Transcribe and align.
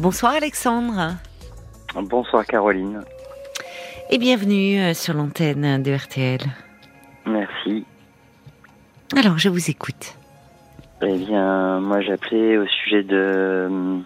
Bonsoir 0.00 0.34
Alexandre. 0.34 1.14
Bonsoir 1.94 2.44
Caroline. 2.46 3.02
Et 4.10 4.18
bienvenue 4.18 4.78
euh, 4.78 4.94
sur 4.94 5.14
l'antenne 5.14 5.82
de 5.82 5.92
RTL. 5.94 6.40
Merci. 7.26 7.84
Alors, 9.16 9.38
je 9.38 9.48
vous 9.48 9.70
écoute. 9.70 10.16
Eh 11.02 11.16
bien, 11.16 11.80
moi 11.80 12.00
j'appelais 12.00 12.56
au 12.58 12.66
sujet 12.66 13.02
de 13.02 13.66
hum, 13.68 14.04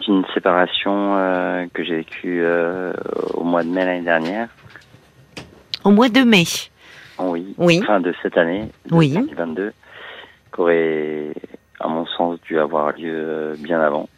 d'une 0.00 0.24
séparation 0.34 1.16
euh, 1.16 1.66
que 1.72 1.84
j'ai 1.84 1.96
vécue 1.96 2.40
euh, 2.42 2.92
au 3.34 3.44
mois 3.44 3.62
de 3.62 3.68
mai 3.68 3.84
l'année 3.84 4.02
dernière. 4.04 4.48
Au 5.84 5.90
mois 5.90 6.08
de 6.08 6.20
mai. 6.20 6.44
Oui. 7.18 7.54
Oui. 7.58 7.82
Fin 7.86 8.00
de 8.00 8.14
cette 8.22 8.36
année, 8.38 8.68
de 8.86 8.94
Oui. 8.94 9.10
2022, 9.12 9.72
qui 10.54 10.60
aurait, 10.60 11.32
à 11.78 11.88
mon 11.88 12.06
sens, 12.06 12.40
dû 12.42 12.58
avoir 12.58 12.92
lieu 12.92 13.12
euh, 13.12 13.54
bien 13.58 13.80
avant. 13.80 14.08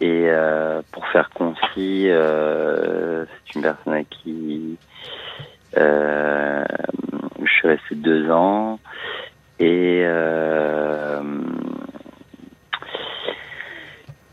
Et 0.00 0.26
euh, 0.28 0.82
pour 0.92 1.06
faire 1.08 1.30
concis, 1.30 2.08
euh, 2.10 3.24
c'est 3.24 3.54
une 3.54 3.62
personne 3.62 3.94
à 3.94 4.04
qui 4.04 4.76
euh, 5.76 6.64
je 7.42 7.50
suis 7.50 7.68
resté 7.68 7.94
deux 7.94 8.30
ans. 8.30 8.78
Et 9.58 10.02
euh, 10.04 11.22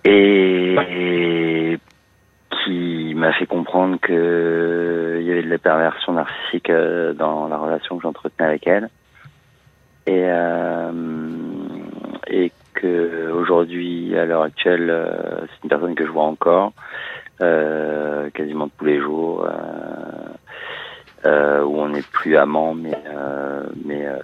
et 0.03 1.79
qui 2.63 3.13
m'a 3.15 3.31
fait 3.33 3.45
comprendre 3.45 3.97
que 4.01 5.17
il 5.21 5.25
y 5.25 5.31
avait 5.31 5.43
de 5.43 5.49
la 5.49 5.57
perversion 5.57 6.13
narcissique 6.13 6.69
euh, 6.69 7.13
dans 7.13 7.47
la 7.47 7.57
relation 7.57 7.97
que 7.97 8.03
j'entretenais 8.03 8.47
avec 8.47 8.67
elle. 8.67 8.89
Et 10.05 10.25
euh, 10.25 10.91
et 12.27 12.51
que 12.83 13.31
aujourd'hui 13.31 14.17
à 14.17 14.25
l'heure 14.25 14.41
actuelle 14.43 14.89
euh, 14.89 15.39
c'est 15.41 15.63
une 15.63 15.69
personne 15.69 15.95
que 15.95 16.05
je 16.05 16.11
vois 16.11 16.25
encore 16.25 16.73
euh, 17.41 18.29
quasiment 18.31 18.67
tous 18.77 18.85
les 18.85 18.99
jours 18.99 19.47
euh, 21.25 21.63
où 21.63 21.79
on 21.79 21.89
n'est 21.89 22.01
plus 22.01 22.35
amants 22.35 22.75
mais 22.75 22.93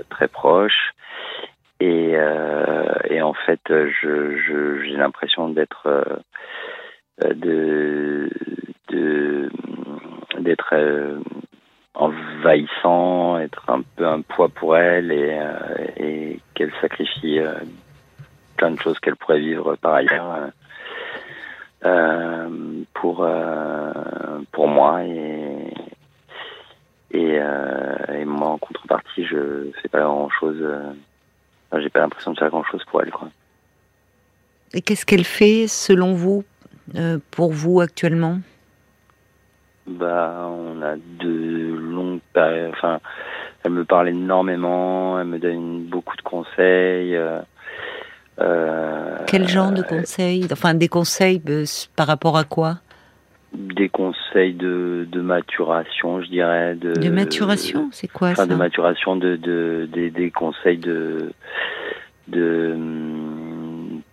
très 0.10 0.28
proches 0.28 0.94
et 1.80 2.18
en 3.22 3.34
fait 3.34 3.62
je 3.70 4.82
j'ai 4.84 4.98
l'impression 4.98 5.48
d'être 5.50 6.22
de 7.22 8.30
d'être 10.40 10.74
envahissant, 11.94 13.40
être 13.40 13.70
un 13.70 13.82
peu 13.96 14.08
un 14.08 14.22
poids 14.22 14.50
pour 14.50 14.76
elle 14.78 15.12
et, 15.12 16.40
qu'elle 16.54 16.72
sacrifie 16.82 17.40
plein 18.60 18.72
de 18.72 18.80
choses 18.82 19.00
qu'elle 19.00 19.16
pourrait 19.16 19.40
vivre 19.40 19.76
par 19.78 19.94
ailleurs 19.96 20.32
euh, 20.34 20.48
euh, 21.86 22.84
pour 22.94 23.24
euh, 23.24 23.94
pour 24.52 24.68
moi 24.68 25.04
et 25.06 25.74
et, 27.12 27.36
et 28.20 28.26
moi 28.26 28.50
en 28.50 28.58
contrepartie 28.58 29.26
je 29.26 29.72
fais 29.82 29.88
pas 29.88 30.02
grand 30.02 30.30
chose 30.30 30.62
j'ai 31.82 31.90
pas 31.90 32.02
l'impression 32.02 32.34
de 32.34 32.38
faire 32.38 32.50
grand 32.50 32.66
chose 32.66 32.84
pour 32.90 33.02
elle 33.02 33.12
quoi 33.12 33.30
Et 34.74 34.82
qu'est-ce 34.82 35.06
qu'elle 35.06 35.24
fait, 35.24 35.68
selon 35.68 36.14
vous, 36.14 36.44
pour 37.32 37.52
vous 37.52 37.80
actuellement? 37.82 38.40
Bah, 39.88 40.48
on 40.52 40.82
a 40.84 40.96
de 40.98 41.74
longues 41.96 42.20
périodes. 42.34 42.72
Enfin, 42.76 43.00
elle 43.64 43.72
me 43.72 43.86
parle 43.86 44.10
énormément, 44.10 45.20
elle 45.20 45.28
me 45.28 45.40
donne 45.40 45.86
beaucoup 45.86 46.16
de 46.16 46.22
conseils. 46.22 47.16
euh, 47.16 47.40
Quel 49.28 49.48
genre 49.48 49.72
de 49.72 49.82
conseils 49.84 50.48
Enfin, 50.52 50.74
des 50.74 50.88
conseils 50.88 51.42
euh, 51.50 51.66
par 51.96 52.08
rapport 52.08 52.38
à 52.38 52.44
quoi? 52.44 52.80
Des 53.54 53.90
conseils 53.90 54.54
de, 54.54 55.08
de 55.12 55.22
maturation, 55.22 56.22
je 56.22 56.28
dirais. 56.30 56.76
De, 56.76 56.94
De 56.94 57.10
maturation 57.10 57.90
C'est 57.92 58.08
quoi 58.08 58.30
Enfin, 58.30 58.44
ça? 58.44 58.48
de 58.48 58.56
maturation, 58.56 59.16
de, 59.16 59.36
de, 59.36 59.90
des, 59.92 60.10
des 60.12 60.30
conseils 60.32 60.78
de, 60.78 61.32
de, 62.28 62.78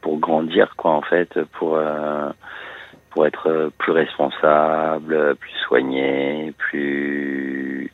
pour 0.00 0.18
grandir, 0.18 0.74
quoi, 0.76 0.92
en 0.92 1.02
fait, 1.02 1.38
pour, 1.58 1.76
euh, 1.76 2.30
pour 3.10 3.26
être 3.26 3.70
plus 3.78 3.92
responsable, 3.92 5.36
plus 5.36 5.52
soigné, 5.66 6.52
plus 6.58 7.92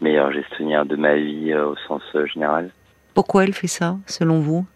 meilleur 0.00 0.32
gestionnaire 0.32 0.84
de 0.84 0.96
ma 0.96 1.14
vie 1.16 1.52
euh, 1.52 1.66
au 1.68 1.76
sens 1.88 2.02
euh, 2.14 2.26
général. 2.26 2.70
Pourquoi 3.14 3.44
elle 3.44 3.52
fait 3.52 3.66
ça, 3.66 3.96
selon 4.06 4.40
vous? 4.40 4.66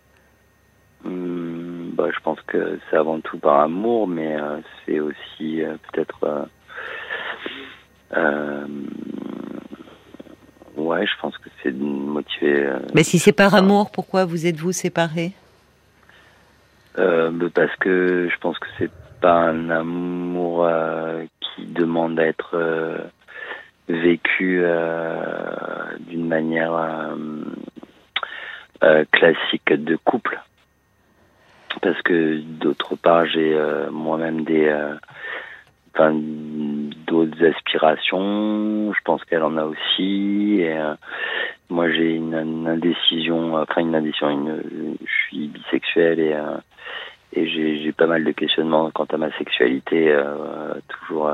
Bah, 1.96 2.08
je 2.14 2.20
pense 2.20 2.38
que 2.42 2.78
c'est 2.90 2.96
avant 2.96 3.20
tout 3.20 3.38
par 3.38 3.60
amour, 3.60 4.06
mais 4.06 4.36
euh, 4.36 4.58
c'est 4.84 5.00
aussi 5.00 5.62
euh, 5.62 5.76
peut-être. 5.90 6.46
euh, 8.14 8.66
ouais, 10.76 11.06
je 11.06 11.12
pense 11.22 11.38
que 11.38 11.48
c'est 11.62 11.72
euh, 11.72 12.78
Mais 12.94 13.02
si 13.02 13.18
c'est 13.18 13.32
par 13.32 13.54
amour, 13.54 13.90
pourquoi 13.90 14.26
vous 14.26 14.46
êtes-vous 14.46 14.72
séparés? 14.72 15.32
Bah, 16.96 17.30
parce 17.54 17.74
que 17.76 18.28
je 18.30 18.38
pense 18.40 18.58
que 18.58 18.66
c'est 18.78 18.90
pas 19.20 19.48
un 19.48 19.70
amour 19.70 20.68
qui 21.40 21.64
demande 21.64 22.20
à 22.20 22.26
être 22.26 22.56
vécu 23.88 24.62
d'une 26.00 26.28
manière 26.28 26.72
classique 29.12 29.72
de 29.72 29.96
couple. 29.96 30.38
Parce 31.82 32.00
que 32.03 32.38
d'autre 32.41 32.97
part, 32.97 33.26
j'ai 33.26 33.54
euh, 33.54 33.91
moi-même 33.91 34.44
des 34.44 34.66
euh, 34.66 34.94
enfin, 35.94 36.12
d'autres 37.06 37.44
aspirations. 37.44 38.92
Je 38.92 39.00
pense 39.04 39.25
qu'elle 39.25 39.42
en 39.42 39.56
a 39.56 39.64
aussi. 39.64 40.59
Et, 40.60 40.76
euh, 40.76 40.94
moi, 41.69 41.91
j'ai 41.91 42.14
une, 42.14 42.34
indécision, 42.66 43.54
enfin 43.56 43.81
une 43.81 43.94
indécision. 43.94 44.31
Une, 44.31 44.97
je 45.04 45.28
suis 45.28 45.48
bisexuel 45.48 46.20
et 46.20 46.37
et 47.32 47.47
j'ai 47.48 47.93
pas 47.93 48.06
mal 48.06 48.25
de 48.25 48.31
questionnements 48.31 48.91
quant 48.93 49.04
à 49.04 49.16
ma 49.16 49.31
sexualité 49.37 50.16
toujours 50.88 51.32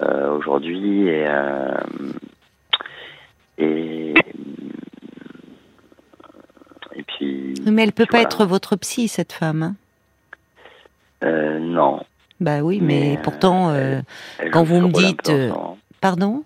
aujourd'hui 0.00 1.08
et 1.08 1.26
et 6.94 7.02
puis 7.02 7.49
Mais 7.66 7.82
elle 7.82 7.92
peut 7.92 8.06
pas 8.06 8.20
être 8.22 8.44
votre 8.44 8.76
psy, 8.76 9.08
cette 9.08 9.32
femme. 9.32 9.62
hein. 9.62 9.74
Euh, 11.24 11.58
non. 11.58 12.02
Bah 12.40 12.60
oui, 12.62 12.80
mais, 12.80 13.00
Mais, 13.00 13.16
euh, 13.18 13.22
pourtant, 13.22 13.70
euh, 13.70 14.00
elle 14.38 14.50
Quand 14.50 14.62
vous 14.64 14.80
me 14.80 14.92
dites, 14.92 15.28
euh, 15.28 15.52
pardon? 16.00 16.44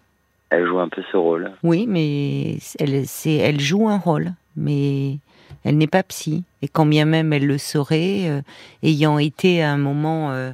Elle 0.51 0.67
joue 0.67 0.81
un 0.81 0.89
peu 0.89 1.03
ce 1.11 1.17
rôle. 1.17 1.53
Oui, 1.63 1.87
mais 1.89 2.59
elle, 2.79 3.05
elle 3.27 3.61
joue 3.61 3.89
un 3.89 3.99
rôle, 3.99 4.33
mais 4.57 5.19
elle 5.65 5.79
n'est 5.79 5.87
pas 5.87 6.03
psy. 6.03 6.43
Et 6.63 6.69
quand 6.69 6.87
bien 6.87 7.05
même 7.05 7.33
elle 7.33 7.47
le 7.47 7.59
saurait, 7.59 8.29
euh, 8.29 8.41
ayant 8.83 9.19
été 9.19 9.63
à 9.63 9.71
un 9.71 9.77
moment 9.77 10.33
euh, 10.33 10.53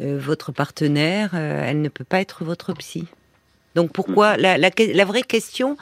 euh, 0.00 0.18
votre 0.20 0.52
partenaire, 0.52 1.30
euh, 1.34 1.64
elle 1.66 1.82
ne 1.82 1.88
peut 1.88 2.04
pas 2.04 2.20
être 2.20 2.44
votre 2.44 2.72
psy. 2.74 3.06
Donc 3.74 3.92
pourquoi? 3.92 4.36
La, 4.36 4.58
la, 4.58 4.70
la 4.94 5.04
vraie 5.04 5.22
question 5.22 5.76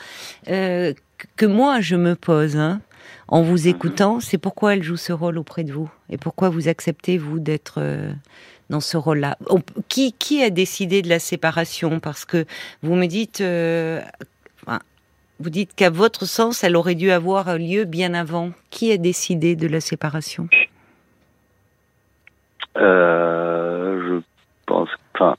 euh, 0.49 0.93
que 1.37 1.47
moi 1.47 1.81
je 1.81 1.97
me 1.97 2.15
pose 2.17 2.57
hein, 2.57 2.81
en 3.29 3.43
vous 3.43 3.69
écoutant, 3.69 4.21
c'est 4.21 4.39
pourquoi 4.39 4.75
elle 4.75 4.83
joue 4.83 4.97
ce 4.97 5.13
rôle 5.13 5.39
auprès 5.39 5.65
de 5.65 5.73
vous. 5.73 5.91
Et 6.11 6.17
pourquoi 6.17 6.49
vous 6.49 6.69
acceptez 6.69 7.19
vous 7.19 7.39
d'être 7.39 7.75
euh, 7.79 8.13
dans 8.71 8.81
ce 8.81 8.97
rôle-là? 8.97 9.37
Qui, 9.89 10.13
qui 10.13 10.43
a 10.43 10.51
décidé 10.51 11.03
de 11.03 11.09
la 11.09 11.19
séparation? 11.19 12.01
Parce 12.01 12.25
que 12.25 12.47
vous 12.83 12.95
me 12.95 13.07
dites, 13.07 13.41
euh, 13.41 14.01
vous 15.41 15.51
dites 15.51 15.75
qu'à 15.75 15.91
votre 15.91 16.27
sens, 16.27 16.65
elle 16.65 16.77
aurait 16.77 16.95
dû 16.95 17.11
avoir 17.11 17.59
lieu 17.59 17.85
bien 17.85 18.15
avant. 18.15 18.53
Qui 18.71 18.93
a 18.93 18.97
décidé 18.97 19.57
de 19.57 19.69
la 19.69 19.81
séparation? 19.81 20.49
Euh, 22.77 24.01
je 24.09 24.23
pense, 24.67 24.89
enfin, 25.15 25.37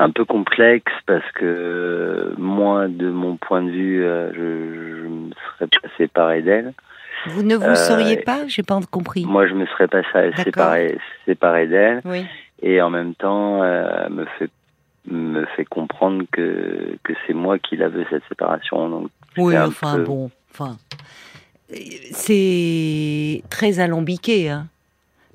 un 0.00 0.10
peu 0.10 0.24
complexe 0.24 0.92
parce 1.06 1.30
que 1.32 2.34
moi, 2.38 2.88
de 2.88 3.10
mon 3.10 3.36
point 3.36 3.62
de 3.62 3.70
vue, 3.70 4.02
euh, 4.04 4.32
je, 4.32 5.02
je 5.02 5.08
me 5.08 5.30
serais 5.56 5.66
pas 5.68 5.88
séparé 5.98 6.42
d'elle. 6.42 6.72
Vous 7.26 7.42
ne 7.42 7.54
vous 7.54 7.64
Euh, 7.64 7.74
sauriez 7.74 8.16
pas 8.18 8.46
J'ai 8.48 8.62
pas 8.62 8.80
compris. 8.90 9.24
Moi, 9.26 9.46
je 9.46 9.54
me 9.54 9.66
serais 9.66 9.88
pas 9.88 10.02
séparé, 10.42 10.96
séparé 11.26 11.66
d'elle, 11.66 12.00
Oui. 12.06 12.24
et 12.62 12.80
en 12.80 12.88
même 12.90 13.14
temps, 13.14 13.62
euh, 13.62 14.08
me 14.08 14.24
fait 14.38 14.50
me 15.06 15.46
fait 15.56 15.64
comprendre 15.64 16.24
que 16.30 16.96
que 17.04 17.12
c'est 17.26 17.32
moi 17.34 17.58
qui 17.58 17.76
la 17.76 17.88
veux 17.88 18.04
cette 18.10 18.22
séparation. 18.28 18.88
Donc, 18.88 19.10
Oui, 19.38 19.56
enfin 19.58 19.96
peu- 19.96 20.04
bon, 20.04 20.30
enfin, 20.52 20.76
c'est 22.12 23.42
très 23.50 23.80
alambiqué, 23.80 24.48
hein. 24.50 24.66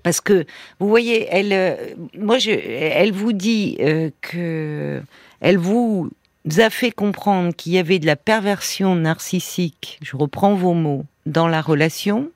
Parce 0.06 0.22
que 0.22 0.46
vous 0.80 0.88
voyez, 0.88 1.28
elle, 1.32 1.52
euh, 1.52 1.76
moi, 2.16 2.38
je, 2.38 2.52
elle 2.52 3.12
vous 3.12 3.34
dit 3.34 3.76
euh, 3.80 4.12
que 4.22 5.02
elle 5.40 5.58
vous 5.58 6.12
a 6.60 6.70
fait 6.70 6.92
comprendre 6.92 7.56
qu'il 7.56 7.72
y 7.72 7.80
avait 7.80 7.98
de 7.98 8.06
la 8.06 8.16
perversion 8.16 8.94
narcissique. 8.94 9.98
Je 10.04 10.16
reprends 10.16 10.54
vos 10.54 10.76
mots 10.76 11.06
dans 11.26 11.48
la 11.48 11.60
relation, 11.60 12.30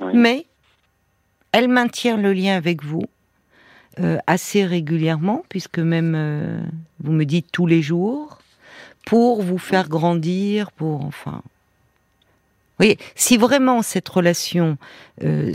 Oui. 0.00 0.12
mais 0.14 0.46
elle 1.50 1.66
maintient 1.66 2.16
le 2.16 2.32
lien 2.32 2.56
avec 2.56 2.84
vous 2.84 3.02
euh, 3.98 4.18
assez 4.28 4.64
régulièrement, 4.64 5.42
puisque 5.48 5.80
même 5.80 6.14
euh, 6.16 6.60
vous 7.00 7.10
me 7.10 7.24
dites 7.24 7.48
tous 7.50 7.66
les 7.66 7.82
jours, 7.82 8.38
pour 9.06 9.42
vous 9.42 9.58
faire 9.58 9.88
grandir, 9.88 10.70
pour 10.70 11.04
enfin. 11.04 11.42
Voyez, 12.82 12.98
si 13.14 13.36
vraiment 13.36 13.82
cette 13.82 14.08
relation, 14.08 14.76
euh, 15.22 15.52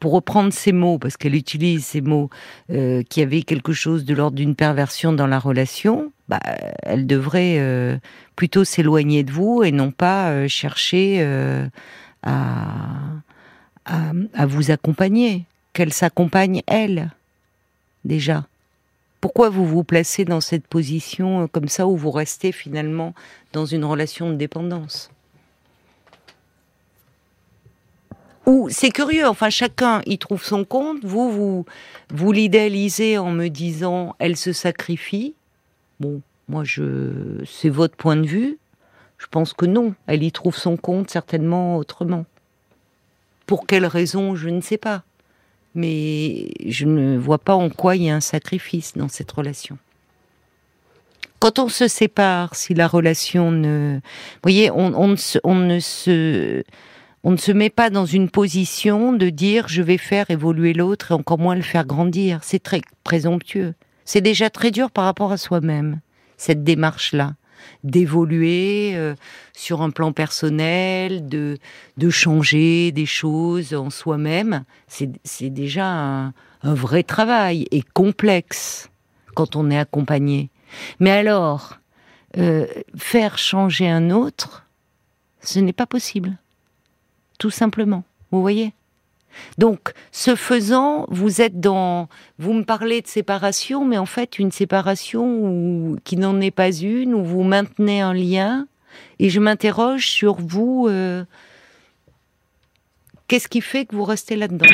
pour 0.00 0.12
reprendre 0.12 0.52
ces 0.52 0.72
mots, 0.72 0.98
parce 0.98 1.16
qu'elle 1.16 1.34
utilise 1.34 1.86
ces 1.86 2.02
mots, 2.02 2.28
qui 2.68 3.22
avait 3.22 3.42
quelque 3.42 3.72
chose 3.72 4.04
de 4.04 4.14
l'ordre 4.14 4.36
d'une 4.36 4.54
perversion 4.54 5.14
dans 5.14 5.26
la 5.26 5.38
relation, 5.38 6.12
bah, 6.28 6.40
elle 6.82 7.06
devrait 7.06 7.98
plutôt 8.36 8.64
s'éloigner 8.64 9.22
de 9.24 9.32
vous 9.32 9.62
et 9.62 9.72
non 9.72 9.90
pas 9.90 10.46
chercher 10.46 11.26
à, 12.22 13.22
vous 14.46 14.70
accompagner, 14.70 15.46
qu'elle 15.72 15.94
s'accompagne 15.94 16.62
elle, 16.66 17.10
déjà. 18.04 18.44
Pourquoi 19.20 19.48
vous 19.48 19.66
vous 19.66 19.84
placez 19.84 20.24
dans 20.24 20.40
cette 20.40 20.66
position 20.66 21.42
euh, 21.42 21.46
comme 21.46 21.68
ça 21.68 21.86
où 21.86 21.96
vous 21.96 22.10
restez 22.10 22.52
finalement 22.52 23.14
dans 23.52 23.66
une 23.66 23.84
relation 23.84 24.30
de 24.30 24.36
dépendance? 24.36 25.10
C'est 28.70 28.90
curieux, 28.90 29.26
enfin 29.26 29.50
chacun 29.50 30.00
y 30.06 30.18
trouve 30.18 30.42
son 30.42 30.64
compte. 30.64 31.04
Vous, 31.04 31.30
vous, 31.30 31.66
vous 32.10 32.32
l'idéalisez 32.32 33.18
en 33.18 33.30
me 33.30 33.48
disant 33.48 34.16
elle 34.18 34.36
se 34.36 34.52
sacrifie. 34.52 35.34
Bon, 36.00 36.22
moi 36.48 36.64
je, 36.64 37.44
c'est 37.44 37.68
votre 37.68 37.96
point 37.96 38.16
de 38.16 38.26
vue. 38.26 38.58
Je 39.18 39.26
pense 39.26 39.52
que 39.52 39.66
non, 39.66 39.94
elle 40.06 40.22
y 40.22 40.32
trouve 40.32 40.56
son 40.56 40.76
compte 40.76 41.10
certainement 41.10 41.76
autrement. 41.76 42.24
Pour 43.46 43.66
quelle 43.66 43.86
raison, 43.86 44.36
je 44.36 44.48
ne 44.48 44.60
sais 44.60 44.78
pas. 44.78 45.02
Mais 45.74 46.50
je 46.66 46.86
ne 46.86 47.18
vois 47.18 47.38
pas 47.38 47.54
en 47.54 47.68
quoi 47.68 47.96
il 47.96 48.04
y 48.04 48.10
a 48.10 48.14
un 48.14 48.20
sacrifice 48.20 48.94
dans 48.96 49.08
cette 49.08 49.30
relation. 49.30 49.76
Quand 51.40 51.58
on 51.58 51.68
se 51.68 51.86
sépare, 51.86 52.54
si 52.54 52.74
la 52.74 52.88
relation 52.88 53.50
ne... 53.50 53.96
Vous 53.96 54.40
voyez, 54.42 54.70
on 54.70 55.08
ne 55.08 55.16
se... 55.80 56.64
On 57.24 57.32
ne 57.32 57.36
se 57.36 57.52
met 57.52 57.70
pas 57.70 57.90
dans 57.90 58.06
une 58.06 58.30
position 58.30 59.12
de 59.12 59.28
dire 59.28 59.68
je 59.68 59.82
vais 59.82 59.98
faire 59.98 60.30
évoluer 60.30 60.72
l'autre 60.72 61.10
et 61.10 61.14
encore 61.14 61.38
moins 61.38 61.56
le 61.56 61.62
faire 61.62 61.84
grandir. 61.84 62.40
C'est 62.42 62.62
très 62.62 62.80
présomptueux. 63.04 63.74
C'est 64.04 64.20
déjà 64.20 64.50
très 64.50 64.70
dur 64.70 64.90
par 64.90 65.04
rapport 65.04 65.32
à 65.32 65.36
soi-même, 65.36 66.00
cette 66.36 66.64
démarche-là 66.64 67.34
d'évoluer 67.84 68.92
euh, 68.94 69.14
sur 69.52 69.82
un 69.82 69.90
plan 69.90 70.12
personnel, 70.12 71.28
de, 71.28 71.58
de 71.96 72.10
changer 72.10 72.92
des 72.92 73.06
choses 73.06 73.74
en 73.74 73.90
soi-même, 73.90 74.64
c'est 74.86 75.50
déjà 75.50 75.86
un, 75.86 76.34
vrai 76.62 77.04
travail 77.04 77.66
et 77.70 77.82
complexe 77.82 78.90
quand 79.34 79.54
on 79.54 79.70
est 79.70 79.78
accompagné. 79.78 80.50
Mais 80.98 81.12
alors, 81.12 81.78
euh, 82.36 82.66
faire 82.96 83.38
changer 83.38 83.88
un 83.88 84.10
autre, 84.10 84.66
ce 85.40 85.60
n'est 85.60 85.72
pas 85.72 85.86
possible. 85.86 86.36
Tout 87.38 87.50
simplement. 87.50 88.04
Vous 88.30 88.40
voyez? 88.40 88.72
Donc, 89.58 89.92
ce 90.12 90.34
faisant, 90.34 91.06
vous 91.08 91.40
êtes 91.40 91.60
dans, 91.60 92.08
vous 92.38 92.52
me 92.52 92.64
parlez 92.64 93.00
de 93.02 93.06
séparation, 93.06 93.84
mais 93.84 93.98
en 93.98 94.06
fait 94.06 94.38
une 94.38 94.50
séparation 94.50 95.96
qui 96.04 96.16
n'en 96.16 96.40
est 96.40 96.50
pas 96.50 96.72
une, 96.72 97.14
où 97.14 97.24
vous 97.24 97.42
maintenez 97.42 98.00
un 98.00 98.14
lien. 98.14 98.66
Et 99.18 99.30
je 99.30 99.38
m'interroge 99.40 100.08
sur 100.08 100.34
vous. 100.34 100.86
Euh, 100.88 101.24
qu'est-ce 103.28 103.48
qui 103.48 103.60
fait 103.60 103.84
que 103.84 103.94
vous 103.94 104.04
restez 104.04 104.34
là-dedans? 104.36 104.66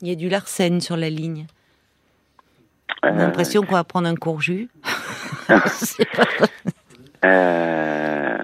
Il 0.00 0.08
y 0.08 0.10
a 0.10 0.14
du 0.14 0.28
Larsen 0.28 0.80
sur 0.80 0.96
la 0.96 1.10
ligne. 1.10 1.46
J'ai 3.02 3.10
euh, 3.10 3.14
l'impression 3.14 3.62
qu'on 3.62 3.74
va 3.74 3.84
prendre 3.84 4.08
un 4.08 4.16
court 4.16 4.40
jus. 4.40 4.68
euh... 7.24 8.38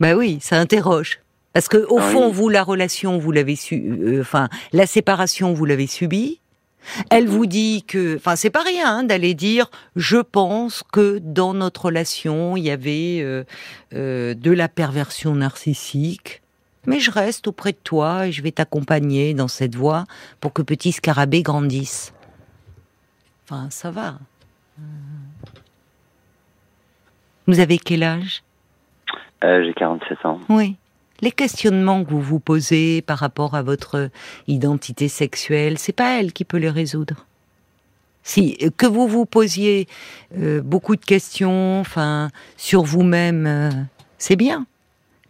Bah 0.00 0.14
oui, 0.14 0.38
ça 0.40 0.58
interroge. 0.58 1.20
Parce 1.52 1.68
que 1.68 1.78
au 1.88 1.98
ah 1.98 2.02
fond, 2.02 2.30
vous, 2.30 2.48
la 2.48 2.62
relation, 2.62 3.18
vous 3.18 3.32
l'avez 3.32 3.56
su, 3.56 3.96
euh, 4.00 4.20
enfin, 4.20 4.48
la 4.72 4.86
séparation, 4.86 5.54
vous 5.54 5.64
l'avez 5.64 5.86
subie. 5.86 6.40
Elle 7.10 7.26
vous 7.26 7.46
dit 7.46 7.84
que, 7.86 8.16
enfin, 8.16 8.36
c'est 8.36 8.50
pas 8.50 8.62
rien 8.62 8.98
hein, 8.98 9.02
d'aller 9.02 9.34
dire, 9.34 9.70
je 9.96 10.18
pense 10.18 10.82
que 10.92 11.18
dans 11.18 11.54
notre 11.54 11.86
relation, 11.86 12.56
il 12.56 12.64
y 12.64 12.70
avait 12.70 13.18
euh, 13.20 13.44
euh, 13.94 14.34
de 14.34 14.50
la 14.50 14.68
perversion 14.68 15.34
narcissique, 15.34 16.42
mais 16.86 17.00
je 17.00 17.10
reste 17.10 17.48
auprès 17.48 17.72
de 17.72 17.78
toi 17.82 18.28
et 18.28 18.32
je 18.32 18.42
vais 18.42 18.52
t'accompagner 18.52 19.34
dans 19.34 19.48
cette 19.48 19.74
voie 19.74 20.04
pour 20.40 20.52
que 20.52 20.62
petit 20.62 20.92
scarabée 20.92 21.42
grandisse. 21.42 22.12
Enfin, 23.44 23.68
ça 23.70 23.90
va. 23.90 24.18
Vous 27.46 27.60
avez 27.60 27.78
quel 27.78 28.02
âge? 28.02 28.42
J'ai 29.42 29.74
47 29.74 30.24
ans. 30.26 30.40
Oui 30.48 30.76
les 31.20 31.32
questionnements 31.32 32.04
que 32.04 32.10
vous 32.10 32.20
vous 32.20 32.40
posez 32.40 33.02
par 33.02 33.18
rapport 33.18 33.54
à 33.54 33.62
votre 33.62 34.10
identité 34.46 35.08
sexuelle, 35.08 35.78
c'est 35.78 35.92
pas 35.92 36.18
elle 36.18 36.32
qui 36.32 36.44
peut 36.44 36.58
les 36.58 36.70
résoudre. 36.70 37.26
Si 38.22 38.56
que 38.76 38.86
vous 38.86 39.08
vous 39.08 39.24
posiez 39.24 39.88
euh, 40.36 40.60
beaucoup 40.60 40.96
de 40.96 41.04
questions, 41.04 41.80
enfin 41.80 42.30
sur 42.56 42.82
vous-même, 42.82 43.46
euh, 43.46 43.70
c'est 44.18 44.36
bien. 44.36 44.66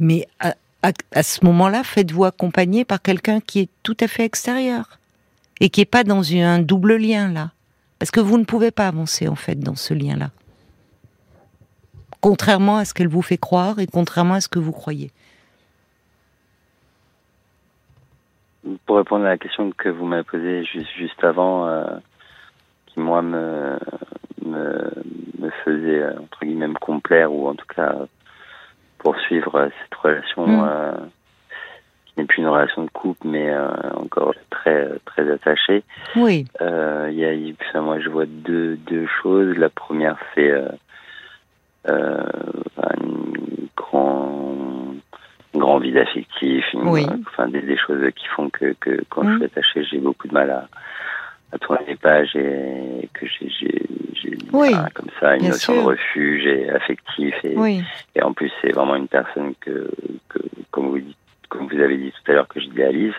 Mais 0.01 0.27
à, 0.41 0.55
à 0.83 1.23
ce 1.23 1.45
moment-là, 1.45 1.85
faites-vous 1.85 2.25
accompagner 2.25 2.85
par 2.85 3.01
quelqu'un 3.01 3.41
qui 3.41 3.61
est 3.61 3.69
tout 3.83 3.97
à 4.01 4.09
fait 4.09 4.25
extérieur 4.25 4.99
et 5.61 5.71
qui 5.71 5.81
est 5.81 5.87
pas 5.87 6.05
dans 6.05 6.33
un 6.33 6.59
double 6.59 6.97
lien 6.97 7.33
là, 7.33 7.53
parce 7.99 8.11
que 8.11 8.21
vous 8.21 8.39
ne 8.39 8.45
pouvez 8.45 8.71
pas 8.71 8.89
avancer 8.89 9.29
en 9.29 9.37
fait 9.37 9.59
dans 9.59 9.77
ce 9.77 9.95
lien-là. 9.95 10.31
Contrairement 12.21 12.77
à 12.79 12.85
ce 12.85 12.95
qu'elle 12.95 13.09
vous 13.09 13.23
fait 13.23 13.39
croire 13.39 13.79
et 13.79 13.87
contrairement 13.87 14.35
à 14.35 14.41
ce 14.41 14.49
que 14.49 14.59
vous 14.59 14.73
croyez. 14.73 15.11
pour 18.87 18.97
répondre 18.97 19.25
à 19.25 19.31
la 19.31 19.39
question 19.39 19.71
que 19.71 19.89
vous 19.89 20.07
m'avez 20.07 20.25
posée 20.25 20.65
juste, 20.65 20.91
juste 20.97 21.23
avant, 21.23 21.67
euh, 21.67 21.85
qui 22.87 23.01
moi 23.01 23.23
me, 23.23 23.79
me, 24.45 24.91
me 25.39 25.51
faisait 25.65 26.05
entre 26.19 26.45
guillemets 26.45 26.69
me 26.69 26.79
complaire 26.79 27.33
ou 27.33 27.49
en 27.49 27.55
tout 27.55 27.67
cas 27.75 27.95
poursuivre 28.99 29.71
cette 29.83 29.95
relation 29.95 30.47
mm. 30.47 30.69
euh, 30.69 30.93
qui 32.07 32.15
n'est 32.17 32.27
plus 32.27 32.43
une 32.43 32.49
relation 32.49 32.85
de 32.85 32.91
couple 32.91 33.27
mais 33.27 33.51
euh, 33.51 33.69
encore 33.95 34.35
très 34.51 34.89
très 35.05 35.31
attachée. 35.31 35.83
Oui. 36.17 36.47
Il 36.61 37.15
y 37.15 37.55
a, 37.75 37.81
moi 37.81 38.01
je 38.01 38.09
vois 38.09 38.27
deux 38.27 38.77
deux 38.77 39.07
choses. 39.23 39.57
La 39.57 39.69
première 39.69 40.19
c'est 40.35 40.53
euh, 41.89 42.23
un 42.77 43.05
grand 43.77 44.95
grand 45.55 45.79
vide 45.79 45.97
affectif, 45.97 46.65
enfin 46.75 47.49
des, 47.49 47.77
choses 47.77 48.03
qui 48.15 48.27
font 48.29 48.49
que, 48.51 48.75
que 48.81 49.03
quand 49.09 49.23
je 49.25 49.31
suis 49.31 49.41
mmh. 49.41 49.45
attaché, 49.45 49.85
j'ai 49.85 49.99
beaucoup 49.99 50.29
de 50.29 50.35
mal 50.35 50.51
à, 50.51 50.69
à 51.53 51.59
tourner 51.59 51.85
les 51.87 51.97
pages 51.97 52.37
et 52.37 53.09
que 53.15 53.27
j'ai 53.27 53.49
comme 54.95 55.11
ça 55.21 55.37
une 55.37 55.49
notion 55.49 55.75
de 55.75 55.81
refuge 55.81 56.47
et 56.47 56.71
affectif 56.71 57.35
et, 57.45 57.57
et 58.15 58.23
en 58.23 58.33
plus 58.33 58.51
c'est 58.61 58.73
vraiment 58.73 58.97
une 58.97 59.09
personne 59.09 59.55
que, 59.61 59.91
que 60.29 60.39
comme 60.71 60.89
vous 60.89 60.99
dites, 60.99 61.17
comme 61.49 61.69
vous 61.69 61.81
avez 61.81 61.97
dit 61.97 62.13
tout 62.13 62.31
à 62.31 62.35
l'heure 62.35 62.49
que 62.49 62.61
j'idéalise. 62.61 63.15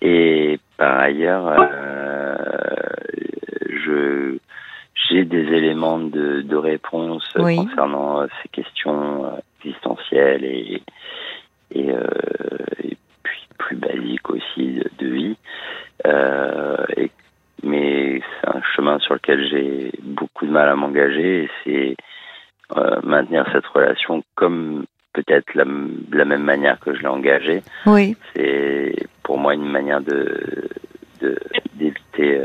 Et 0.00 0.58
par 0.76 0.98
ailleurs 1.00 1.46
euh, 1.48 2.36
je 3.68 4.23
j'ai 5.08 5.24
des 5.24 5.42
éléments 5.52 5.98
de, 5.98 6.42
de 6.42 6.56
réponse 6.56 7.28
concernant 7.34 8.26
ces 8.42 8.48
questions 8.48 9.26
euh, 9.26 9.30
existentielles 9.60 10.44
et, 10.44 10.82
euh, 11.76 12.06
et, 12.82 12.96
puis 13.22 13.48
plus 13.58 13.76
basique 13.76 14.30
aussi 14.30 14.80
de, 14.98 15.06
vie. 15.06 15.36
Euh, 16.06 16.76
et, 16.96 17.10
mais 17.62 18.20
c'est 18.20 18.48
un 18.48 18.62
chemin 18.74 18.98
sur 19.00 19.14
lequel 19.14 19.46
j'ai 19.48 19.92
beaucoup 20.02 20.46
de 20.46 20.50
mal 20.50 20.68
à 20.68 20.76
m'engager 20.76 21.44
et 21.44 21.50
c'est 21.64 21.96
euh, 22.76 23.00
maintenir 23.02 23.46
cette 23.52 23.66
relation 23.66 24.22
comme 24.34 24.84
peut-être 25.12 25.54
la, 25.54 25.64
la, 26.12 26.24
même 26.24 26.42
manière 26.42 26.78
que 26.80 26.94
je 26.94 27.00
l'ai 27.00 27.08
engagée. 27.08 27.62
Oui. 27.86 28.16
C'est 28.34 28.94
pour 29.22 29.38
moi 29.38 29.54
une 29.54 29.70
manière 29.70 30.00
de 30.00 30.68
d'éviter 31.74 32.40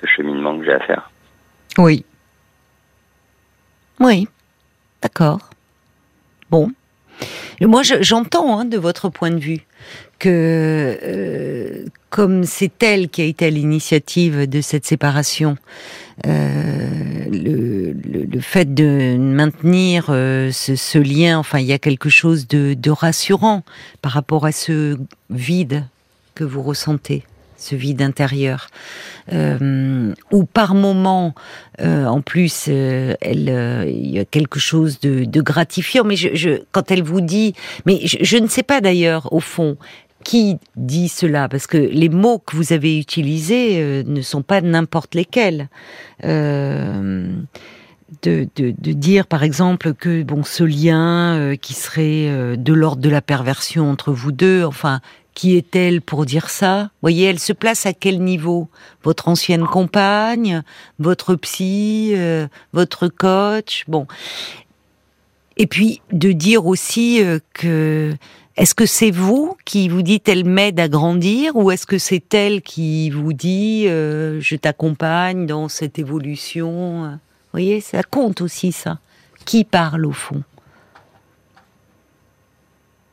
ce 0.00 0.06
cheminement 0.06 0.58
que 0.58 0.64
j'ai 0.64 0.72
à 0.72 0.80
faire. 0.80 1.10
Oui. 1.78 2.04
Oui. 4.00 4.28
D'accord. 5.02 5.50
Bon. 6.50 6.70
Moi, 7.60 7.82
j'entends 7.82 8.58
hein, 8.58 8.64
de 8.64 8.78
votre 8.78 9.08
point 9.08 9.30
de 9.30 9.38
vue 9.38 9.66
que 10.18 10.98
euh, 11.02 11.84
comme 12.10 12.44
c'est 12.44 12.82
elle 12.82 13.08
qui 13.08 13.22
a 13.22 13.24
été 13.24 13.46
à 13.46 13.50
l'initiative 13.50 14.48
de 14.48 14.60
cette 14.60 14.84
séparation, 14.84 15.56
euh, 16.26 17.24
le, 17.30 18.40
fait 18.40 18.74
de 18.74 19.16
maintenir 19.16 20.06
euh, 20.08 20.50
ce, 20.52 20.98
lien, 20.98 21.38
enfin, 21.38 21.58
il 21.58 21.66
y 21.66 21.72
a 21.72 21.78
quelque 21.78 22.08
chose 22.08 22.46
de 22.48 22.90
rassurant 22.90 23.62
par 24.02 24.12
rapport 24.12 24.46
à 24.46 24.52
ce 24.52 24.98
vide 25.30 25.84
que 26.34 26.44
vous 26.44 26.62
ressentez 26.62 27.24
ce 27.64 27.74
vide 27.74 28.02
intérieur, 28.02 28.68
euh, 29.32 30.12
ou 30.30 30.44
par 30.44 30.74
moment, 30.74 31.34
euh, 31.80 32.06
en 32.06 32.20
plus, 32.20 32.66
euh, 32.68 33.14
elle, 33.20 33.48
il 33.88 34.10
y 34.10 34.18
a 34.18 34.24
quelque 34.24 34.60
chose 34.60 35.00
de, 35.00 35.40
gratifiant. 35.40 36.04
Mais 36.04 36.16
je, 36.16 36.60
quand 36.72 36.90
elle 36.90 37.02
vous 37.02 37.20
dit, 37.20 37.54
mais 37.86 38.00
je, 38.04 38.36
ne 38.36 38.46
sais 38.46 38.62
pas 38.62 38.80
d'ailleurs 38.80 39.32
au 39.32 39.40
fond 39.40 39.76
qui 40.22 40.56
dit 40.76 41.08
cela 41.08 41.50
Parce 41.50 41.66
que 41.66 41.76
les 41.76 42.08
mots 42.08 42.38
que 42.38 42.56
vous 42.56 42.72
avez 42.72 42.98
utilisés 42.98 44.04
ne 44.06 44.22
sont 44.22 44.42
pas 44.42 44.62
n'importe 44.62 45.14
lesquels. 45.14 45.68
De, 48.22 48.92
dire, 48.92 49.26
par 49.26 49.42
exemple, 49.42 49.92
que 49.92 50.22
bon, 50.22 50.42
ce 50.42 50.64
lien 50.64 51.54
qui 51.60 51.74
serait 51.74 52.56
de 52.56 52.72
l'ordre 52.72 53.02
de 53.02 53.10
la 53.10 53.20
perversion 53.20 53.90
entre 53.90 54.12
vous 54.12 54.32
deux, 54.32 54.64
enfin, 54.64 55.00
qui 55.34 55.56
est-elle 55.56 56.00
pour 56.00 56.26
dire 56.26 56.48
ça? 56.48 56.82
Vous 56.82 56.98
voyez, 57.02 57.26
elle 57.26 57.38
se 57.38 57.52
place 57.52 57.86
à 57.86 57.92
quel 57.92 58.22
niveau? 58.22 58.68
Votre 59.02 59.28
ancienne 59.28 59.66
compagne, 59.66 60.62
votre 60.98 61.34
psy, 61.34 62.12
euh, 62.14 62.46
votre 62.72 63.08
coach, 63.08 63.84
bon. 63.88 64.06
Et 65.56 65.66
puis 65.66 66.00
de 66.12 66.32
dire 66.32 66.66
aussi 66.66 67.20
que 67.52 68.14
est-ce 68.56 68.74
que 68.76 68.86
c'est 68.86 69.10
vous 69.10 69.56
qui 69.64 69.88
vous 69.88 70.02
dites 70.02 70.28
elle 70.28 70.44
m'aide 70.44 70.78
à 70.78 70.88
grandir 70.88 71.56
ou 71.56 71.72
est-ce 71.72 71.86
que 71.86 71.98
c'est 71.98 72.32
elle 72.34 72.62
qui 72.62 73.10
vous 73.10 73.32
dit 73.32 73.86
euh, 73.88 74.40
je 74.40 74.54
t'accompagne 74.54 75.46
dans 75.46 75.68
cette 75.68 75.98
évolution? 75.98 77.02
Vous 77.10 77.18
voyez, 77.52 77.80
ça 77.80 78.04
compte 78.04 78.40
aussi 78.40 78.70
ça. 78.70 78.98
Qui 79.44 79.64
parle 79.64 80.06
au 80.06 80.12
fond? 80.12 80.44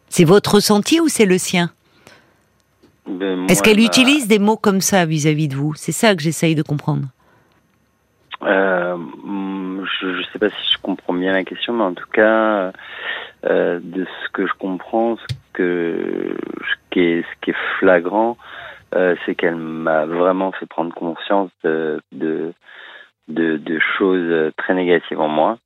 C'est 0.10 0.26
votre 0.26 0.56
ressenti 0.56 1.00
ou 1.00 1.08
c'est 1.08 1.26
le 1.26 1.40
sien? 1.40 1.72
Est-ce 3.20 3.62
moi, 3.62 3.62
qu'elle 3.64 3.78
bah, 3.78 3.84
utilise 3.84 4.28
des 4.28 4.40
mots 4.40 4.58
comme 4.58 4.82
ça 4.82 5.06
vis-à-vis 5.06 5.48
de 5.48 5.56
vous? 5.56 5.74
C'est 5.76 5.92
ça 5.92 6.16
que 6.16 6.22
j'essaye 6.22 6.56
de 6.56 6.64
comprendre. 6.64 7.08
euh, 8.44 8.98
Je 10.02 10.08
ne 10.08 10.24
sais 10.32 10.40
pas 10.40 10.50
si 10.50 10.74
je 10.74 10.78
comprends 10.82 11.14
bien 11.14 11.34
la 11.34 11.44
question, 11.44 11.74
mais 11.74 11.84
en 11.84 11.94
tout 11.94 12.10
cas, 12.12 12.72
euh, 13.46 13.80
de 13.82 14.06
ce 14.06 14.30
que 14.32 14.48
je 14.48 14.54
comprends, 14.60 15.18
ce 15.18 15.26
que 15.54 16.36
ce 16.62 16.76
qui 16.92 17.00
est, 17.02 17.22
ce 17.24 17.40
qui 17.42 17.52
est 17.52 17.56
flagrant, 17.80 18.38
euh, 18.96 19.16
c'est 19.26 19.36
qu'elle 19.36 19.56
m'a 19.58 20.06
vraiment 20.06 20.52
fait 20.54 20.66
prendre 20.66 20.94
conscience 20.94 21.50
de, 21.64 22.02
de 22.12 22.54
de 23.28 23.58
de 23.58 23.80
choses 23.98 24.52
très 24.58 24.74
négatives 24.74 25.20
en 25.20 25.28
moi 25.30 25.58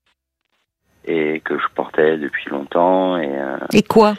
et 1.05 1.39
que 1.41 1.57
je 1.57 1.65
portais 1.75 2.17
depuis 2.17 2.49
longtemps 2.49 3.17
et 3.17 3.31
Et 3.73 3.83
quoi? 3.83 4.15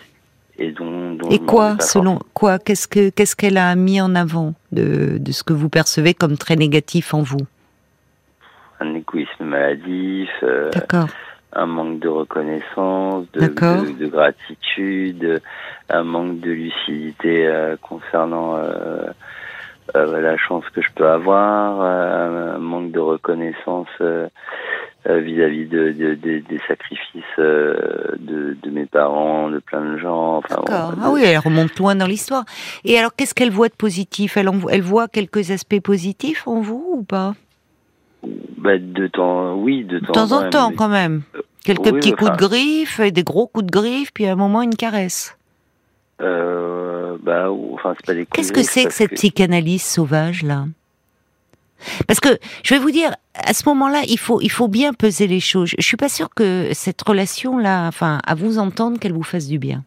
Et 0.58 0.72
dont, 0.72 1.14
dont 1.14 1.28
Et 1.30 1.36
je 1.36 1.40
me 1.40 1.46
quoi 1.46 1.76
Selon 1.80 2.18
quoi 2.34 2.58
Qu'est-ce 2.58 2.88
que 2.88 3.10
qu'est-ce 3.10 3.36
qu'elle 3.36 3.58
a 3.58 3.74
mis 3.74 4.00
en 4.00 4.14
avant 4.14 4.54
de, 4.72 5.18
de 5.18 5.32
ce 5.32 5.42
que 5.42 5.52
vous 5.52 5.68
percevez 5.68 6.14
comme 6.14 6.36
très 6.36 6.56
négatif 6.56 7.14
en 7.14 7.22
vous? 7.22 7.46
Un 8.80 8.94
égoïsme 8.94 9.44
maladif, 9.44 10.30
euh, 10.42 10.70
un 11.52 11.66
manque 11.66 12.00
de 12.00 12.08
reconnaissance, 12.08 13.24
de, 13.32 13.40
D'accord. 13.40 13.82
de, 13.82 13.92
de 13.92 14.06
gratitude, 14.06 15.40
un 15.88 16.02
manque 16.02 16.40
de 16.40 16.50
lucidité 16.50 17.46
euh, 17.46 17.76
concernant 17.80 18.56
euh, 18.56 19.06
la 19.94 20.36
chance 20.36 20.64
que 20.74 20.82
je 20.82 20.88
peux 20.94 21.08
avoir, 21.08 21.80
un 21.80 22.58
manque 22.58 22.92
de 22.92 23.00
reconnaissance 23.00 23.88
vis-à-vis 25.08 25.66
de, 25.66 25.92
de- 25.92 26.14
de- 26.14 26.38
des 26.48 26.60
sacrifices 26.66 27.22
euh, 27.38 27.76
de, 28.18 28.56
de 28.62 28.70
mes 28.70 28.86
parents, 28.86 29.48
de 29.50 29.58
plein 29.60 29.84
de 29.92 29.98
gens. 29.98 30.38
Enfin, 30.38 30.56
D'accord. 30.66 30.94
Ah 31.00 31.10
oui, 31.12 31.22
elle 31.24 31.38
remonte 31.38 31.76
loin 31.78 31.94
dans 31.94 32.06
l'histoire. 32.06 32.44
Et 32.84 32.98
alors, 32.98 33.14
qu'est-ce 33.14 33.34
qu'elle 33.34 33.50
voit 33.52 33.68
de 33.68 33.74
positif? 33.74 34.36
Elle, 34.36 34.48
en- 34.48 34.68
elle 34.68 34.82
voit 34.82 35.06
quelques 35.08 35.50
aspects 35.50 35.80
positifs 35.80 36.46
en 36.48 36.60
vous 36.60 36.84
ou 36.98 37.02
pas? 37.04 37.34
Bah, 38.58 38.78
de 38.78 39.06
temps, 39.06 39.54
oui, 39.54 39.84
de 39.84 40.00
De 40.00 40.06
temps, 40.06 40.12
temps 40.26 40.32
en 40.32 40.40
même, 40.42 40.50
temps, 40.50 40.72
quand 40.76 40.88
même. 40.88 41.22
Quelques 41.64 41.86
oui, 41.86 41.92
petits 41.92 42.12
coups 42.12 42.32
de 42.32 42.36
griffe, 42.36 42.98
et 43.00 43.10
des 43.12 43.22
gros 43.22 43.46
coups 43.46 43.66
de 43.66 43.70
griffe, 43.70 44.10
puis 44.12 44.26
à 44.26 44.32
un 44.32 44.36
moment 44.36 44.62
une 44.62 44.74
caresse. 44.74 45.36
Euh, 46.20 47.16
bah, 47.22 47.50
ou- 47.50 47.74
enfin, 47.74 47.94
c'est 47.96 48.06
pas 48.06 48.14
des 48.14 48.24
coups 48.24 48.36
Qu'est-ce 48.36 48.52
que 48.52 48.62
c'est 48.62 48.86
que 48.86 48.92
cette 48.92 49.12
psychanalyse 49.12 49.82
sauvage 49.84 50.42
là? 50.42 50.64
Parce 52.06 52.20
que 52.20 52.38
je 52.62 52.74
vais 52.74 52.80
vous 52.80 52.90
dire, 52.90 53.14
à 53.34 53.54
ce 53.54 53.62
moment-là, 53.68 54.02
il 54.08 54.18
faut 54.18 54.40
il 54.40 54.50
faut 54.50 54.68
bien 54.68 54.92
peser 54.92 55.26
les 55.26 55.40
choses. 55.40 55.70
Je 55.78 55.84
suis 55.84 55.96
pas 55.96 56.08
sûre 56.08 56.30
que 56.34 56.70
cette 56.72 57.02
relation 57.02 57.58
là, 57.58 57.86
enfin, 57.86 58.20
à 58.26 58.34
vous 58.34 58.58
entendre, 58.58 58.98
qu'elle 58.98 59.12
vous 59.12 59.22
fasse 59.22 59.46
du 59.46 59.58
bien. 59.58 59.84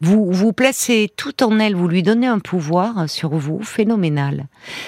Vous 0.00 0.30
vous 0.30 0.52
placez 0.52 1.10
tout 1.16 1.42
en 1.42 1.58
elle, 1.58 1.74
vous 1.74 1.88
lui 1.88 2.02
donnez 2.02 2.26
un 2.26 2.38
pouvoir 2.38 3.08
sur 3.08 3.30
vous 3.30 3.62
phénoménal. 3.62 4.46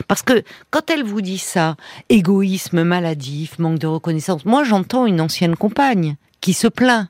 Parce 0.09 0.23
que 0.23 0.43
quand 0.71 0.91
elle 0.91 1.05
vous 1.05 1.23
dit 1.23 1.39
ça, 1.39 1.77
égoïsme 2.09 2.83
maladif, 2.83 3.59
manque 3.59 3.79
de 3.79 3.87
reconnaissance, 3.87 4.45
moi 4.45 4.65
j'entends 4.65 5.07
une 5.07 5.21
ancienne 5.21 5.57
compagne 5.57 6.17
qui 6.41 6.53
se 6.53 6.69
plaint 6.69 7.09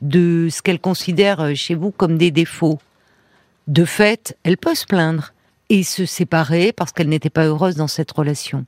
de 0.00 0.48
ce 0.50 0.62
qu'elle 0.62 0.80
considère 0.80 1.54
chez 1.54 1.74
vous 1.74 1.90
comme 1.90 2.16
des 2.16 2.30
défauts. 2.30 2.78
De 3.66 3.84
fait, 3.84 4.36
elle 4.42 4.56
peut 4.56 4.74
se 4.74 4.86
plaindre 4.86 5.32
et 5.70 5.84
se 5.84 6.04
séparer 6.04 6.72
parce 6.72 6.92
qu'elle 6.92 7.08
n'était 7.08 7.30
pas 7.30 7.46
heureuse 7.46 7.76
dans 7.76 7.88
cette 7.88 8.10
relation. 8.10 8.66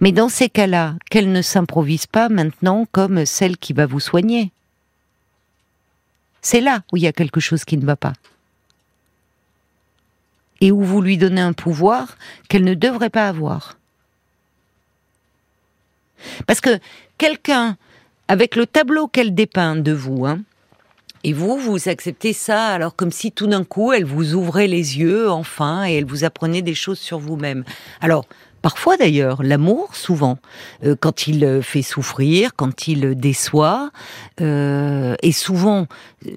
Mais 0.00 0.10
dans 0.10 0.28
ces 0.28 0.48
cas-là, 0.48 0.96
qu'elle 1.10 1.30
ne 1.30 1.42
s'improvise 1.42 2.06
pas 2.06 2.28
maintenant 2.28 2.86
comme 2.90 3.24
celle 3.24 3.56
qui 3.56 3.72
va 3.72 3.86
vous 3.86 4.00
soigner. 4.00 4.50
C'est 6.42 6.60
là 6.60 6.82
où 6.90 6.96
il 6.96 7.02
y 7.02 7.06
a 7.06 7.12
quelque 7.12 7.38
chose 7.38 7.64
qui 7.64 7.76
ne 7.76 7.86
va 7.86 7.96
pas. 7.96 8.14
Et 10.60 10.72
où 10.72 10.82
vous 10.82 11.00
lui 11.00 11.18
donnez 11.18 11.40
un 11.40 11.52
pouvoir 11.52 12.16
qu'elle 12.48 12.64
ne 12.64 12.74
devrait 12.74 13.10
pas 13.10 13.28
avoir. 13.28 13.76
Parce 16.46 16.60
que 16.60 16.80
quelqu'un, 17.18 17.76
avec 18.28 18.56
le 18.56 18.66
tableau 18.66 19.08
qu'elle 19.08 19.34
dépeint 19.34 19.76
de 19.76 19.92
vous, 19.92 20.26
hein, 20.26 20.40
et 21.22 21.32
vous, 21.32 21.58
vous 21.58 21.88
acceptez 21.88 22.32
ça, 22.32 22.68
alors 22.68 22.96
comme 22.96 23.12
si 23.12 23.30
tout 23.30 23.46
d'un 23.46 23.64
coup, 23.64 23.92
elle 23.92 24.04
vous 24.04 24.34
ouvrait 24.34 24.66
les 24.66 24.98
yeux, 24.98 25.30
enfin, 25.30 25.86
et 25.86 25.94
elle 25.94 26.06
vous 26.06 26.24
apprenait 26.24 26.62
des 26.62 26.74
choses 26.74 26.98
sur 26.98 27.18
vous-même. 27.18 27.62
Alors, 28.00 28.24
parfois 28.62 28.96
d'ailleurs, 28.96 29.42
l'amour, 29.42 29.94
souvent, 29.94 30.38
euh, 30.82 30.96
quand 30.98 31.26
il 31.26 31.44
euh, 31.44 31.60
fait 31.60 31.82
souffrir, 31.82 32.52
quand 32.56 32.88
il 32.88 33.16
déçoit, 33.16 33.90
euh, 34.40 35.14
et 35.22 35.32
souvent, 35.32 35.86
euh, 36.26 36.30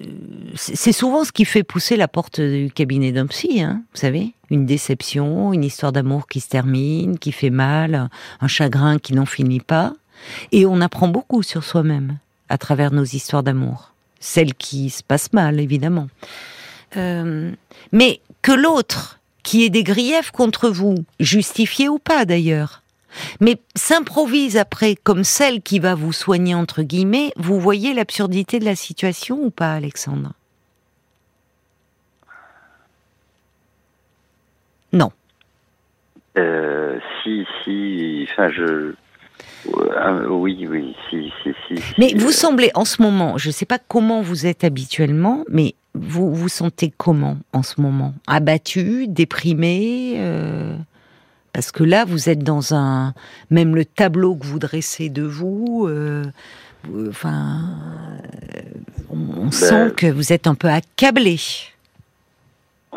c'est 0.54 0.92
souvent 0.92 1.24
ce 1.24 1.32
qui 1.32 1.46
fait 1.46 1.62
pousser 1.62 1.96
la 1.96 2.08
porte 2.08 2.42
du 2.42 2.70
cabinet 2.70 3.10
d'un 3.10 3.26
psy, 3.26 3.62
hein, 3.62 3.82
vous 3.94 4.00
savez 4.00 4.34
Une 4.50 4.66
déception, 4.66 5.54
une 5.54 5.64
histoire 5.64 5.92
d'amour 5.92 6.26
qui 6.26 6.40
se 6.40 6.48
termine, 6.48 7.18
qui 7.18 7.32
fait 7.32 7.50
mal, 7.50 8.10
un 8.42 8.48
chagrin 8.48 8.98
qui 8.98 9.14
n'en 9.14 9.26
finit 9.26 9.60
pas. 9.60 9.94
Et 10.52 10.66
on 10.66 10.82
apprend 10.82 11.08
beaucoup 11.08 11.42
sur 11.42 11.64
soi-même 11.64 12.18
à 12.50 12.58
travers 12.58 12.92
nos 12.92 13.04
histoires 13.04 13.42
d'amour 13.42 13.93
celle 14.24 14.54
qui 14.54 14.90
se 14.90 15.02
passe 15.02 15.32
mal, 15.32 15.60
évidemment. 15.60 16.08
Euh, 16.96 17.52
mais 17.92 18.20
que 18.42 18.52
l'autre, 18.52 19.20
qui 19.42 19.64
ait 19.64 19.70
des 19.70 19.84
griefs 19.84 20.30
contre 20.30 20.70
vous, 20.70 20.96
justifiés 21.20 21.88
ou 21.88 21.98
pas 21.98 22.24
d'ailleurs, 22.24 22.82
mais 23.40 23.58
s'improvise 23.76 24.56
après 24.56 24.96
comme 24.96 25.24
celle 25.24 25.60
qui 25.60 25.78
va 25.78 25.94
vous 25.94 26.12
soigner, 26.12 26.54
entre 26.54 26.82
guillemets, 26.82 27.32
vous 27.36 27.60
voyez 27.60 27.94
l'absurdité 27.94 28.58
de 28.58 28.64
la 28.64 28.74
situation 28.74 29.40
ou 29.42 29.50
pas, 29.50 29.74
Alexandre? 29.74 30.32
Non. 34.92 35.12
Euh, 36.38 36.98
si, 37.22 37.46
si, 37.62 38.26
enfin, 38.30 38.50
je. 38.50 38.94
Euh, 39.72 40.28
oui, 40.28 40.66
oui, 40.68 40.94
si, 41.08 41.32
si, 41.42 41.50
si. 41.66 41.82
Mais 41.98 42.08
si, 42.08 42.14
vous 42.16 42.28
euh, 42.28 42.32
semblez 42.32 42.70
en 42.74 42.84
ce 42.84 43.02
moment, 43.02 43.38
je 43.38 43.48
ne 43.48 43.52
sais 43.52 43.66
pas 43.66 43.78
comment 43.78 44.20
vous 44.20 44.46
êtes 44.46 44.64
habituellement, 44.64 45.44
mais 45.48 45.74
vous 45.94 46.34
vous 46.34 46.48
sentez 46.48 46.92
comment 46.96 47.38
en 47.52 47.62
ce 47.62 47.80
moment? 47.80 48.14
Abattu, 48.26 49.06
déprimé 49.08 50.14
euh, 50.18 50.76
Parce 51.52 51.72
que 51.72 51.84
là, 51.84 52.04
vous 52.04 52.28
êtes 52.28 52.42
dans 52.42 52.74
un... 52.74 53.14
Même 53.50 53.74
le 53.74 53.84
tableau 53.84 54.34
que 54.34 54.46
vous 54.46 54.58
dressez 54.58 55.08
de 55.08 55.22
vous, 55.22 55.86
euh, 55.88 56.24
enfin, 57.08 57.60
on, 59.10 59.46
on 59.46 59.50
sent 59.50 59.92
que 59.96 60.06
vous 60.06 60.32
êtes 60.32 60.46
un 60.46 60.54
peu 60.54 60.68
accablé. 60.68 61.38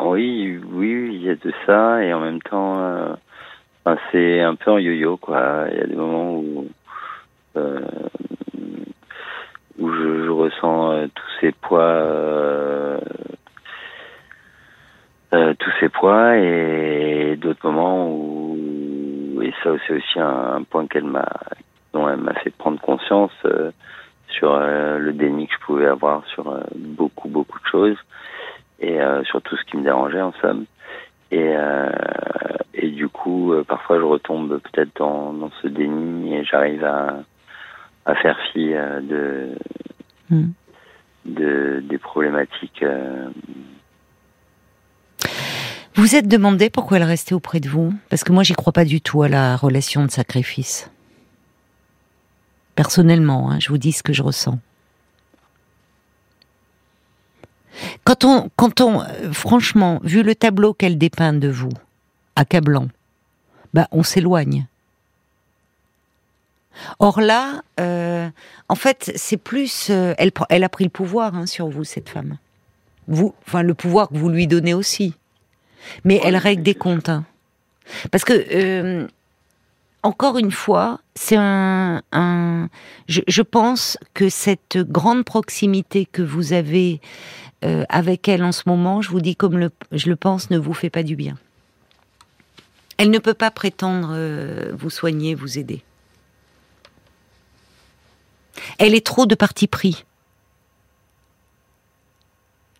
Oui, 0.00 0.60
oui, 0.72 1.10
il 1.14 1.22
y 1.22 1.30
a 1.30 1.34
de 1.34 1.52
ça, 1.66 2.02
et 2.02 2.12
en 2.12 2.20
même 2.20 2.40
temps, 2.42 3.16
c'est 4.10 4.40
un 4.40 4.54
peu 4.54 4.70
en 4.72 4.78
yo-yo, 4.78 5.16
quoi. 5.16 5.66
Il 5.70 5.78
y 5.78 5.80
a 5.80 5.86
des 5.86 5.94
moments 5.94 6.34
où, 6.34 6.66
euh, 7.56 7.80
je, 9.78 10.28
ressens 10.28 10.92
euh, 10.92 11.06
tous 11.14 11.30
ces 11.40 11.52
poids, 11.52 11.82
euh, 11.82 12.98
tous 15.32 15.72
ses 15.80 15.88
poids 15.88 16.36
et 16.36 17.36
d'autres 17.36 17.68
moments 17.68 18.08
où 18.10 19.40
et 19.42 19.52
ça 19.62 19.70
c'est 19.86 19.94
aussi 19.94 20.18
un, 20.18 20.62
point 20.64 20.86
qu'elle 20.86 21.04
m'a 21.04 21.28
dont 21.92 22.08
elle 22.08 22.18
m'a 22.18 22.34
fait 22.34 22.50
prendre 22.50 22.80
conscience 22.80 23.32
sur 24.28 24.58
le 24.58 25.12
déni 25.12 25.46
que 25.46 25.54
je 25.54 25.60
pouvais 25.60 25.86
avoir 25.86 26.24
sur 26.26 26.60
beaucoup 26.74 27.28
beaucoup 27.28 27.58
de 27.58 27.66
choses 27.66 27.96
et 28.80 28.98
sur 29.24 29.40
tout 29.42 29.56
ce 29.56 29.64
qui 29.64 29.76
me 29.76 29.84
dérangeait 29.84 30.20
en 30.20 30.32
somme 30.40 30.66
et 31.30 31.54
et 32.74 32.88
du 32.88 33.08
coup 33.08 33.52
parfois 33.66 33.98
je 33.98 34.04
retombe 34.04 34.60
peut-être 34.60 34.90
dans, 34.96 35.32
dans 35.32 35.50
ce 35.62 35.68
déni 35.68 36.36
et 36.36 36.44
j'arrive 36.44 36.84
à 36.84 37.22
à 38.06 38.14
faire 38.14 38.38
fi 38.52 38.70
de, 38.70 39.48
hmm. 40.30 40.50
de 41.26 41.82
des 41.86 41.98
problématiques 41.98 42.82
vous 45.98 46.14
êtes 46.14 46.28
demandé 46.28 46.70
pourquoi 46.70 46.98
elle 46.98 47.02
restait 47.02 47.34
auprès 47.34 47.58
de 47.58 47.68
vous? 47.68 47.92
Parce 48.08 48.22
que 48.22 48.30
moi, 48.30 48.44
j'y 48.44 48.52
crois 48.52 48.72
pas 48.72 48.84
du 48.84 49.00
tout 49.00 49.24
à 49.24 49.28
la 49.28 49.56
relation 49.56 50.04
de 50.04 50.10
sacrifice. 50.12 50.92
Personnellement, 52.76 53.50
hein, 53.50 53.58
je 53.58 53.68
vous 53.70 53.78
dis 53.78 53.90
ce 53.90 54.04
que 54.04 54.12
je 54.12 54.22
ressens. 54.22 54.60
Quand 58.08 58.24
on, 58.24 58.48
quand 58.56 58.80
on, 58.80 59.02
euh, 59.02 59.32
franchement, 59.32 60.00
vu 60.02 60.22
le 60.22 60.34
tableau 60.34 60.72
qu'elle 60.72 60.96
dépeint 60.96 61.34
de 61.34 61.48
vous, 61.48 61.68
accablant, 62.36 62.88
bah, 63.74 63.86
on 63.92 64.02
s'éloigne. 64.02 64.66
Or 67.00 67.20
là, 67.20 67.60
euh, 67.78 68.30
en 68.70 68.74
fait, 68.76 69.12
c'est 69.14 69.36
plus, 69.36 69.88
euh, 69.90 70.14
elle, 70.16 70.30
elle 70.48 70.64
a 70.64 70.70
pris 70.70 70.84
le 70.84 70.90
pouvoir 70.90 71.34
hein, 71.34 71.44
sur 71.44 71.68
vous, 71.68 71.84
cette 71.84 72.08
femme. 72.08 72.38
Vous, 73.08 73.34
enfin, 73.46 73.62
le 73.62 73.74
pouvoir 73.74 74.08
que 74.08 74.16
vous 74.16 74.30
lui 74.30 74.46
donnez 74.46 74.72
aussi. 74.72 75.12
Mais 76.04 76.18
elle 76.24 76.38
règle 76.38 76.62
des 76.62 76.74
comptes. 76.74 77.10
Hein. 77.10 77.26
Parce 78.10 78.24
que, 78.24 78.32
euh, 78.32 79.06
encore 80.02 80.38
une 80.38 80.52
fois, 80.52 81.00
c'est 81.14 81.36
un. 81.36 82.00
je, 83.06 83.42
pense 83.42 83.98
que 84.14 84.30
cette 84.30 84.78
grande 84.78 85.24
proximité 85.24 86.06
que 86.06 86.22
vous 86.22 86.54
avez 86.54 87.02
euh, 87.64 87.84
avec 87.88 88.28
elle 88.28 88.44
en 88.44 88.52
ce 88.52 88.62
moment, 88.66 89.02
je 89.02 89.10
vous 89.10 89.20
dis 89.20 89.36
comme 89.36 89.70
je 89.92 90.08
le 90.08 90.16
pense, 90.16 90.50
ne 90.50 90.58
vous 90.58 90.74
fait 90.74 90.90
pas 90.90 91.02
du 91.02 91.16
bien. 91.16 91.36
Elle 92.96 93.10
ne 93.10 93.18
peut 93.18 93.34
pas 93.34 93.50
prétendre 93.50 94.10
euh, 94.12 94.72
vous 94.76 94.90
soigner, 94.90 95.34
vous 95.34 95.58
aider. 95.58 95.82
Elle 98.78 98.94
est 98.94 99.06
trop 99.06 99.26
de 99.26 99.34
parti 99.34 99.66
pris. 99.66 100.04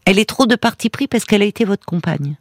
Elle 0.05 0.19
est 0.19 0.29
trop 0.29 0.47
de 0.47 0.57
parti 0.57 0.91
pris 0.91 1.07
parce 1.07 1.25
qu'elle 1.25 1.43
a 1.43 1.47
été 1.47 1.65
votre 1.65 1.85
compagne 1.85 2.37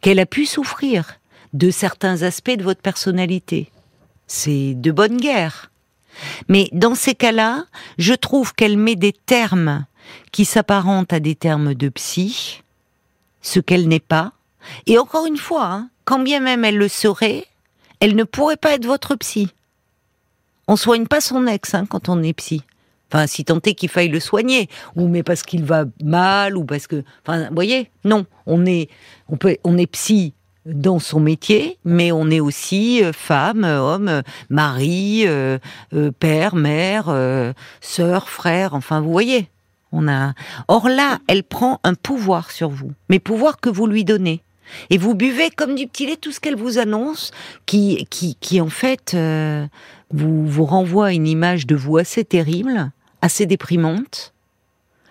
qu'elle 0.00 0.18
a 0.18 0.26
pu 0.26 0.46
souffrir 0.46 1.18
de 1.52 1.70
certains 1.70 2.22
aspects 2.22 2.56
de 2.56 2.62
votre 2.62 2.80
personnalité. 2.80 3.70
C'est 4.26 4.74
de 4.74 4.92
bonne 4.92 5.16
guerre. 5.16 5.70
Mais 6.48 6.68
dans 6.72 6.94
ces 6.94 7.14
cas-là, 7.14 7.64
je 7.98 8.14
trouve 8.14 8.54
qu'elle 8.54 8.76
met 8.76 8.96
des 8.96 9.12
termes 9.12 9.86
qui 10.32 10.44
s'apparentent 10.44 11.12
à 11.12 11.20
des 11.20 11.34
termes 11.34 11.74
de 11.74 11.88
psy, 11.88 12.62
ce 13.42 13.60
qu'elle 13.60 13.88
n'est 13.88 14.00
pas. 14.00 14.32
Et 14.86 14.98
encore 14.98 15.26
une 15.26 15.36
fois, 15.36 15.66
hein, 15.66 15.90
quand 16.04 16.18
bien 16.18 16.40
même 16.40 16.64
elle 16.64 16.76
le 16.76 16.88
serait, 16.88 17.46
elle 18.00 18.16
ne 18.16 18.24
pourrait 18.24 18.56
pas 18.56 18.74
être 18.74 18.86
votre 18.86 19.14
psy. 19.16 19.48
On 20.68 20.76
soigne 20.76 21.06
pas 21.06 21.20
son 21.20 21.46
ex 21.46 21.74
hein, 21.74 21.86
quand 21.88 22.08
on 22.08 22.22
est 22.22 22.32
psy. 22.32 22.62
Enfin, 23.12 23.26
si 23.26 23.44
tant 23.44 23.58
est 23.64 23.74
qu'il 23.74 23.88
faille 23.88 24.08
le 24.08 24.20
soigner, 24.20 24.68
ou 24.94 25.08
mais 25.08 25.24
parce 25.24 25.42
qu'il 25.42 25.64
va 25.64 25.84
mal, 26.02 26.56
ou 26.56 26.64
parce 26.64 26.86
que, 26.86 27.02
enfin, 27.26 27.48
vous 27.48 27.54
voyez, 27.54 27.90
non, 28.04 28.24
on 28.46 28.64
est, 28.66 28.88
on 29.28 29.36
peut, 29.36 29.56
on 29.64 29.76
est 29.78 29.88
psy 29.88 30.32
dans 30.64 30.98
son 30.98 31.20
métier, 31.20 31.78
mais 31.84 32.12
on 32.12 32.30
est 32.30 32.40
aussi 32.40 33.02
euh, 33.02 33.12
femme, 33.12 33.64
homme, 33.64 34.22
mari, 34.48 35.24
euh, 35.26 35.58
euh, 35.94 36.12
père, 36.12 36.54
mère, 36.54 37.12
sœur, 37.80 38.28
frère. 38.28 38.74
Enfin, 38.74 39.00
vous 39.00 39.10
voyez, 39.10 39.48
Or 40.68 40.88
là, 40.88 41.18
elle 41.26 41.42
prend 41.42 41.80
un 41.84 41.94
pouvoir 41.94 42.50
sur 42.50 42.70
vous, 42.70 42.92
mais 43.08 43.18
pouvoir 43.18 43.60
que 43.60 43.68
vous 43.68 43.86
lui 43.86 44.04
donnez. 44.04 44.42
Et 44.88 44.98
vous 44.98 45.14
buvez 45.14 45.50
comme 45.50 45.74
du 45.74 45.88
petit 45.88 46.06
lait 46.06 46.16
tout 46.16 46.30
ce 46.30 46.38
qu'elle 46.38 46.56
vous 46.56 46.78
annonce, 46.78 47.32
qui, 47.66 48.06
qui, 48.08 48.36
qui 48.36 48.60
en 48.60 48.68
fait 48.68 49.16
vous 50.12 50.46
vous 50.46 50.64
renvoie 50.64 51.12
une 51.12 51.26
image 51.26 51.66
de 51.66 51.74
vous 51.74 51.96
assez 51.96 52.24
terrible 52.24 52.92
assez 53.22 53.46
déprimante. 53.46 54.32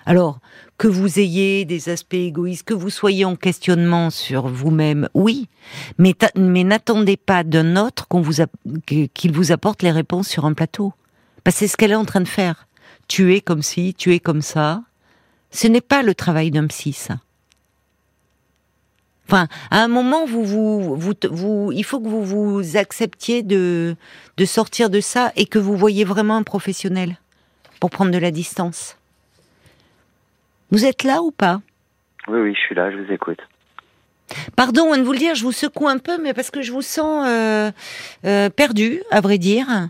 Alors, 0.06 0.40
que 0.78 0.88
vous 0.88 1.20
ayez 1.20 1.66
des 1.66 1.90
aspects 1.90 2.14
égoïstes, 2.16 2.64
que 2.64 2.74
vous 2.74 2.90
soyez 2.90 3.26
en 3.26 3.36
questionnement 3.36 4.10
sur 4.10 4.48
vous-même, 4.48 5.08
oui, 5.14 5.50
mais, 5.98 6.16
mais 6.36 6.64
n'attendez 6.64 7.18
pas 7.18 7.44
d'un 7.44 7.76
autre 7.76 8.08
vous 8.12 8.44
qu'il 9.14 9.32
vous 9.32 9.52
apporte 9.52 9.84
les 9.84 9.92
réponses 9.92 10.28
sur 10.28 10.46
un 10.46 10.54
plateau. 10.54 10.94
Parce 11.44 11.58
que 11.58 11.60
c'est 11.60 11.68
ce 11.68 11.78
qu'elle 11.78 11.92
est 11.92 11.96
en 11.96 12.06
train 12.06 12.22
de 12.22 12.28
faire. 12.28 12.68
Tu 13.10 13.36
es 13.36 13.42
comme 13.42 13.62
ci, 13.62 13.94
tu 13.94 14.14
es 14.14 14.20
comme 14.20 14.42
ça. 14.42 14.84
Ce 15.52 15.68
n'est 15.68 15.82
pas 15.82 16.04
le 16.04 16.16
travail 16.16 16.52
d'un 16.52 16.68
psy, 16.68 16.94
ça. 16.94 17.16
Enfin, 19.28 19.48
à 19.72 19.84
un 19.84 19.88
moment, 19.88 20.26
vous, 20.26 20.44
vous, 20.46 20.96
vous, 20.96 21.14
vous, 21.30 21.72
il 21.74 21.84
faut 21.84 22.00
que 22.00 22.08
vous 22.08 22.24
vous 22.24 22.78
acceptiez 22.78 23.44
de, 23.44 23.96
de 24.38 24.46
sortir 24.46 24.90
de 24.90 25.02
ça 25.02 25.32
et 25.36 25.46
que 25.46 25.60
vous 25.60 25.76
voyez 25.76 26.04
vraiment 26.06 26.38
un 26.38 26.44
professionnel 26.44 27.18
pour 27.80 27.90
prendre 27.90 28.12
de 28.12 28.18
la 28.18 28.32
distance. 28.32 28.96
Vous 30.72 30.86
êtes 30.86 31.04
là 31.04 31.22
ou 31.22 31.32
pas? 31.32 31.62
Oui, 32.28 32.40
oui, 32.40 32.54
je 32.56 32.60
suis 32.60 32.76
là, 32.76 32.92
je 32.92 32.98
vous 32.98 33.12
écoute. 33.12 33.40
Pardon 34.56 34.96
de 34.96 35.02
vous 35.02 35.14
le 35.14 35.18
dire, 35.18 35.34
je 35.34 35.44
vous 35.44 35.52
secoue 35.52 35.88
un 35.88 35.98
peu, 35.98 36.22
mais 36.22 36.36
parce 36.36 36.52
que 36.52 36.62
je 36.62 36.72
vous 36.72 36.84
sens 36.84 37.26
euh, 37.28 37.72
euh, 38.26 38.50
perdu, 38.50 39.02
à 39.10 39.22
vrai 39.22 39.40
dire. 39.40 39.90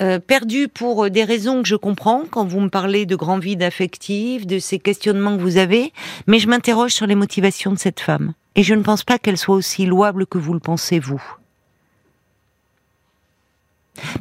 Euh, 0.00 0.18
perdu 0.18 0.68
pour 0.68 1.08
des 1.08 1.24
raisons 1.24 1.62
que 1.62 1.68
je 1.68 1.76
comprends 1.76 2.24
quand 2.30 2.44
vous 2.44 2.60
me 2.60 2.68
parlez 2.68 3.06
de 3.06 3.16
grands 3.16 3.38
vides 3.38 3.62
affectifs, 3.62 4.46
de 4.46 4.58
ces 4.58 4.78
questionnements 4.78 5.36
que 5.36 5.42
vous 5.42 5.56
avez, 5.56 5.92
mais 6.26 6.38
je 6.38 6.48
m'interroge 6.48 6.92
sur 6.92 7.06
les 7.06 7.14
motivations 7.14 7.72
de 7.72 7.78
cette 7.78 8.00
femme. 8.00 8.34
Et 8.56 8.62
je 8.62 8.74
ne 8.74 8.82
pense 8.82 9.04
pas 9.04 9.18
qu'elle 9.18 9.38
soit 9.38 9.54
aussi 9.54 9.86
louable 9.86 10.26
que 10.26 10.38
vous 10.38 10.52
le 10.52 10.60
pensez, 10.60 10.98
vous. 10.98 11.22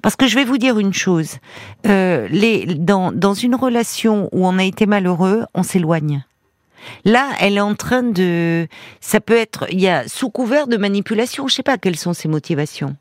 Parce 0.01 0.15
que 0.15 0.27
je 0.27 0.35
vais 0.35 0.45
vous 0.45 0.57
dire 0.57 0.79
une 0.79 0.93
chose, 0.93 1.39
euh, 1.85 2.27
les, 2.29 2.65
dans, 2.65 3.11
dans 3.11 3.33
une 3.33 3.55
relation 3.55 4.29
où 4.31 4.47
on 4.47 4.57
a 4.57 4.63
été 4.63 4.85
malheureux, 4.85 5.43
on 5.53 5.63
s'éloigne. 5.63 6.23
Là, 7.03 7.31
elle 7.39 7.57
est 7.57 7.61
en 7.61 7.75
train 7.75 8.03
de, 8.03 8.67
ça 9.01 9.19
peut 9.19 9.35
être, 9.35 9.65
il 9.71 9.81
y 9.81 9.87
a 9.87 10.07
sous 10.07 10.29
couvert 10.29 10.67
de 10.67 10.77
manipulation, 10.77 11.47
je 11.47 11.55
sais 11.55 11.63
pas 11.63 11.77
quelles 11.77 11.97
sont 11.97 12.13
ses 12.13 12.27
motivations, 12.27 12.95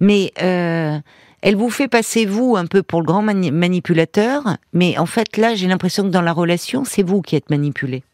mais 0.00 0.32
euh, 0.42 0.98
elle 1.42 1.56
vous 1.56 1.70
fait 1.70 1.88
passer 1.88 2.24
vous 2.24 2.56
un 2.56 2.66
peu 2.66 2.82
pour 2.82 3.00
le 3.00 3.06
grand 3.06 3.22
manipulateur, 3.22 4.56
mais 4.72 4.96
en 4.96 5.06
fait 5.06 5.36
là, 5.36 5.54
j'ai 5.54 5.66
l'impression 5.66 6.04
que 6.04 6.08
dans 6.08 6.22
la 6.22 6.32
relation, 6.32 6.84
c'est 6.84 7.02
vous 7.02 7.20
qui 7.20 7.34
êtes 7.34 7.50
manipulé. 7.50 8.04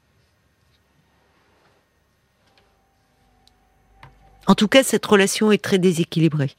En 4.46 4.54
tout 4.54 4.66
cas, 4.66 4.82
cette 4.82 5.04
relation 5.04 5.52
est 5.52 5.62
très 5.62 5.78
déséquilibrée. 5.78 6.52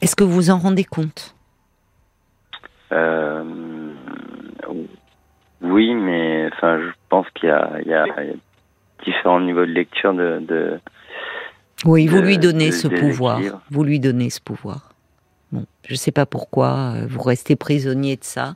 Est-ce 0.00 0.14
que 0.14 0.22
vous 0.22 0.32
vous 0.32 0.50
en 0.50 0.58
rendez 0.58 0.84
compte? 0.84 1.34
Euh, 2.92 3.42
Oui, 5.60 5.92
mais 5.94 6.48
enfin, 6.52 6.78
je 6.78 6.92
pense 7.08 7.26
qu'il 7.34 7.48
y, 7.48 7.88
y, 7.88 7.92
a 7.92 8.06
différents 9.04 9.40
niveaux 9.40 9.66
de 9.66 9.72
lecture 9.72 10.14
de. 10.14 10.78
oui, 11.84 12.06
vous 12.06 12.22
lui 12.22 12.38
donnez 12.38 12.70
ce 12.70 12.86
pouvoir. 12.86 13.40
Vous 13.70 13.82
lui 13.82 13.98
donnez 13.98 14.30
ce 14.30 14.40
pouvoir. 14.40 14.89
Bon, 15.52 15.66
je 15.84 15.94
ne 15.94 15.98
sais 15.98 16.12
pas 16.12 16.26
pourquoi 16.26 16.94
euh, 16.94 17.06
vous 17.10 17.22
restez 17.22 17.56
prisonnier 17.56 18.16
de 18.16 18.22
ça. 18.22 18.54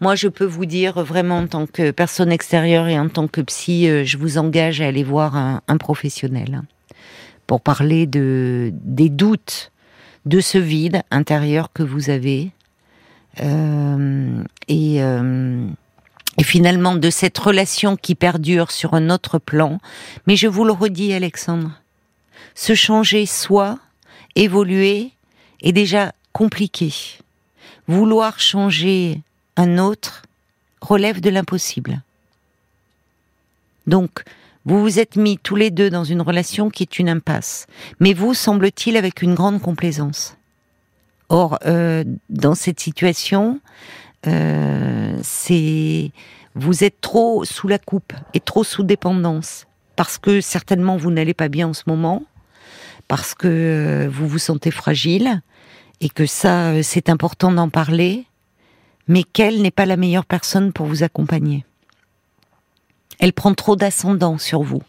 Moi, 0.00 0.14
je 0.14 0.28
peux 0.28 0.44
vous 0.44 0.64
dire 0.64 1.02
vraiment 1.02 1.38
en 1.38 1.46
tant 1.48 1.66
que 1.66 1.90
personne 1.90 2.30
extérieure 2.30 2.86
et 2.86 2.98
en 2.98 3.08
tant 3.08 3.26
que 3.26 3.40
psy, 3.40 3.88
euh, 3.88 4.04
je 4.04 4.16
vous 4.16 4.38
engage 4.38 4.80
à 4.80 4.86
aller 4.86 5.02
voir 5.02 5.34
un, 5.34 5.60
professionnel 5.78 6.62
hein, 6.62 6.64
pour 7.48 7.60
parler 7.60 8.06
de 8.06 8.72
des 8.72 9.08
doutes 9.08 9.72
de 10.24 10.40
ce 10.40 10.58
vide 10.58 11.02
intérieur 11.10 11.72
que 11.72 11.82
vous 11.82 12.10
avez 12.10 12.50
euh, 13.40 14.42
et 14.68 15.02
finalement 16.42 16.94
de 16.94 17.10
cette 17.10 17.36
relation 17.38 17.96
qui 17.96 18.14
perdure 18.14 18.70
sur 18.70 18.94
un 18.94 19.10
autre 19.10 19.38
plan. 19.38 19.78
Mais 20.26 20.36
je 20.36 20.46
vous 20.46 20.64
le 20.64 20.72
redis, 20.72 21.12
Alexandre, 21.12 21.72
se 22.54 22.74
changer 22.74 23.26
soi, 23.26 23.78
évoluer, 24.34 25.12
est 25.62 25.72
déjà 25.72 26.12
compliqué. 26.36 26.92
Vouloir 27.88 28.40
changer 28.40 29.22
un 29.56 29.78
autre 29.78 30.20
relève 30.82 31.22
de 31.22 31.30
l'impossible. 31.30 32.02
Donc, 33.86 34.22
vous 34.66 34.82
vous 34.82 34.98
êtes 34.98 35.16
mis 35.16 35.38
tous 35.38 35.56
les 35.56 35.70
deux 35.70 35.88
dans 35.88 36.04
une 36.04 36.20
relation 36.20 36.68
qui 36.68 36.82
est 36.82 36.98
une 36.98 37.08
impasse, 37.08 37.66
mais 38.00 38.12
vous, 38.12 38.34
semble-t-il, 38.34 38.98
avec 38.98 39.22
une 39.22 39.32
grande 39.34 39.62
complaisance. 39.62 40.36
Or, 41.30 41.58
euh, 41.64 42.04
dans 42.28 42.54
cette 42.54 42.80
situation, 42.80 43.58
euh, 44.26 45.16
c'est 45.22 46.10
vous 46.54 46.84
êtes 46.84 47.00
trop 47.00 47.46
sous 47.46 47.66
la 47.66 47.78
coupe 47.78 48.12
et 48.34 48.40
trop 48.40 48.62
sous 48.62 48.82
dépendance. 48.82 49.66
parce 49.96 50.18
que 50.18 50.42
certainement 50.42 50.98
vous 50.98 51.10
n'allez 51.10 51.32
pas 51.32 51.48
bien 51.48 51.68
en 51.68 51.72
ce 51.72 51.84
moment, 51.86 52.24
parce 53.08 53.34
que 53.34 53.48
euh, 53.48 54.08
vous 54.12 54.28
vous 54.28 54.38
sentez 54.38 54.70
fragile, 54.70 55.40
et 56.00 56.08
que 56.08 56.26
ça, 56.26 56.70
euh, 56.70 56.82
c'est 56.82 57.08
important 57.08 57.50
d'en 57.52 57.68
parler, 57.68 58.26
mais 59.08 59.22
qu'elle 59.22 59.62
n'est 59.62 59.70
pas 59.70 59.86
la 59.86 59.96
meilleure 59.96 60.26
personne 60.26 60.72
pour 60.72 60.86
vous 60.86 61.02
accompagner. 61.02 61.64
Elle 63.18 63.32
prend 63.32 63.54
trop 63.54 63.76
d'ascendant 63.76 64.38
sur 64.38 64.62
vous. 64.62 64.82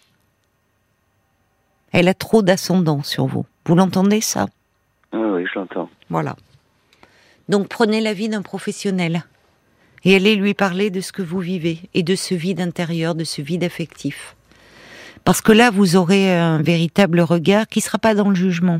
Elle 1.91 2.07
a 2.07 2.13
trop 2.13 2.41
d'ascendant 2.41 3.03
sur 3.03 3.25
vous. 3.25 3.45
Vous 3.65 3.75
l'entendez 3.75 4.21
ça? 4.21 4.47
Oui, 5.13 5.19
oui, 5.19 5.45
je 5.51 5.59
l'entends. 5.59 5.89
Voilà. 6.09 6.35
Donc 7.47 7.69
prenez 7.69 8.01
l'avis 8.01 8.27
d'un 8.27 8.41
professionnel 8.41 9.23
et 10.03 10.15
allez 10.15 10.35
lui 10.35 10.53
parler 10.53 10.89
de 10.89 11.01
ce 11.01 11.11
que 11.11 11.21
vous 11.21 11.39
vivez 11.39 11.79
et 11.93 12.03
de 12.03 12.15
ce 12.15 12.35
vide 12.35 12.59
intérieur, 12.59 13.15
de 13.15 13.23
ce 13.23 13.41
vide 13.41 13.63
affectif. 13.63 14.35
Parce 15.23 15.41
que 15.41 15.51
là, 15.51 15.71
vous 15.71 15.95
aurez 15.95 16.37
un 16.37 16.61
véritable 16.61 17.19
regard 17.21 17.67
qui 17.67 17.79
ne 17.79 17.83
sera 17.83 17.97
pas 17.97 18.15
dans 18.15 18.29
le 18.29 18.35
jugement. 18.35 18.79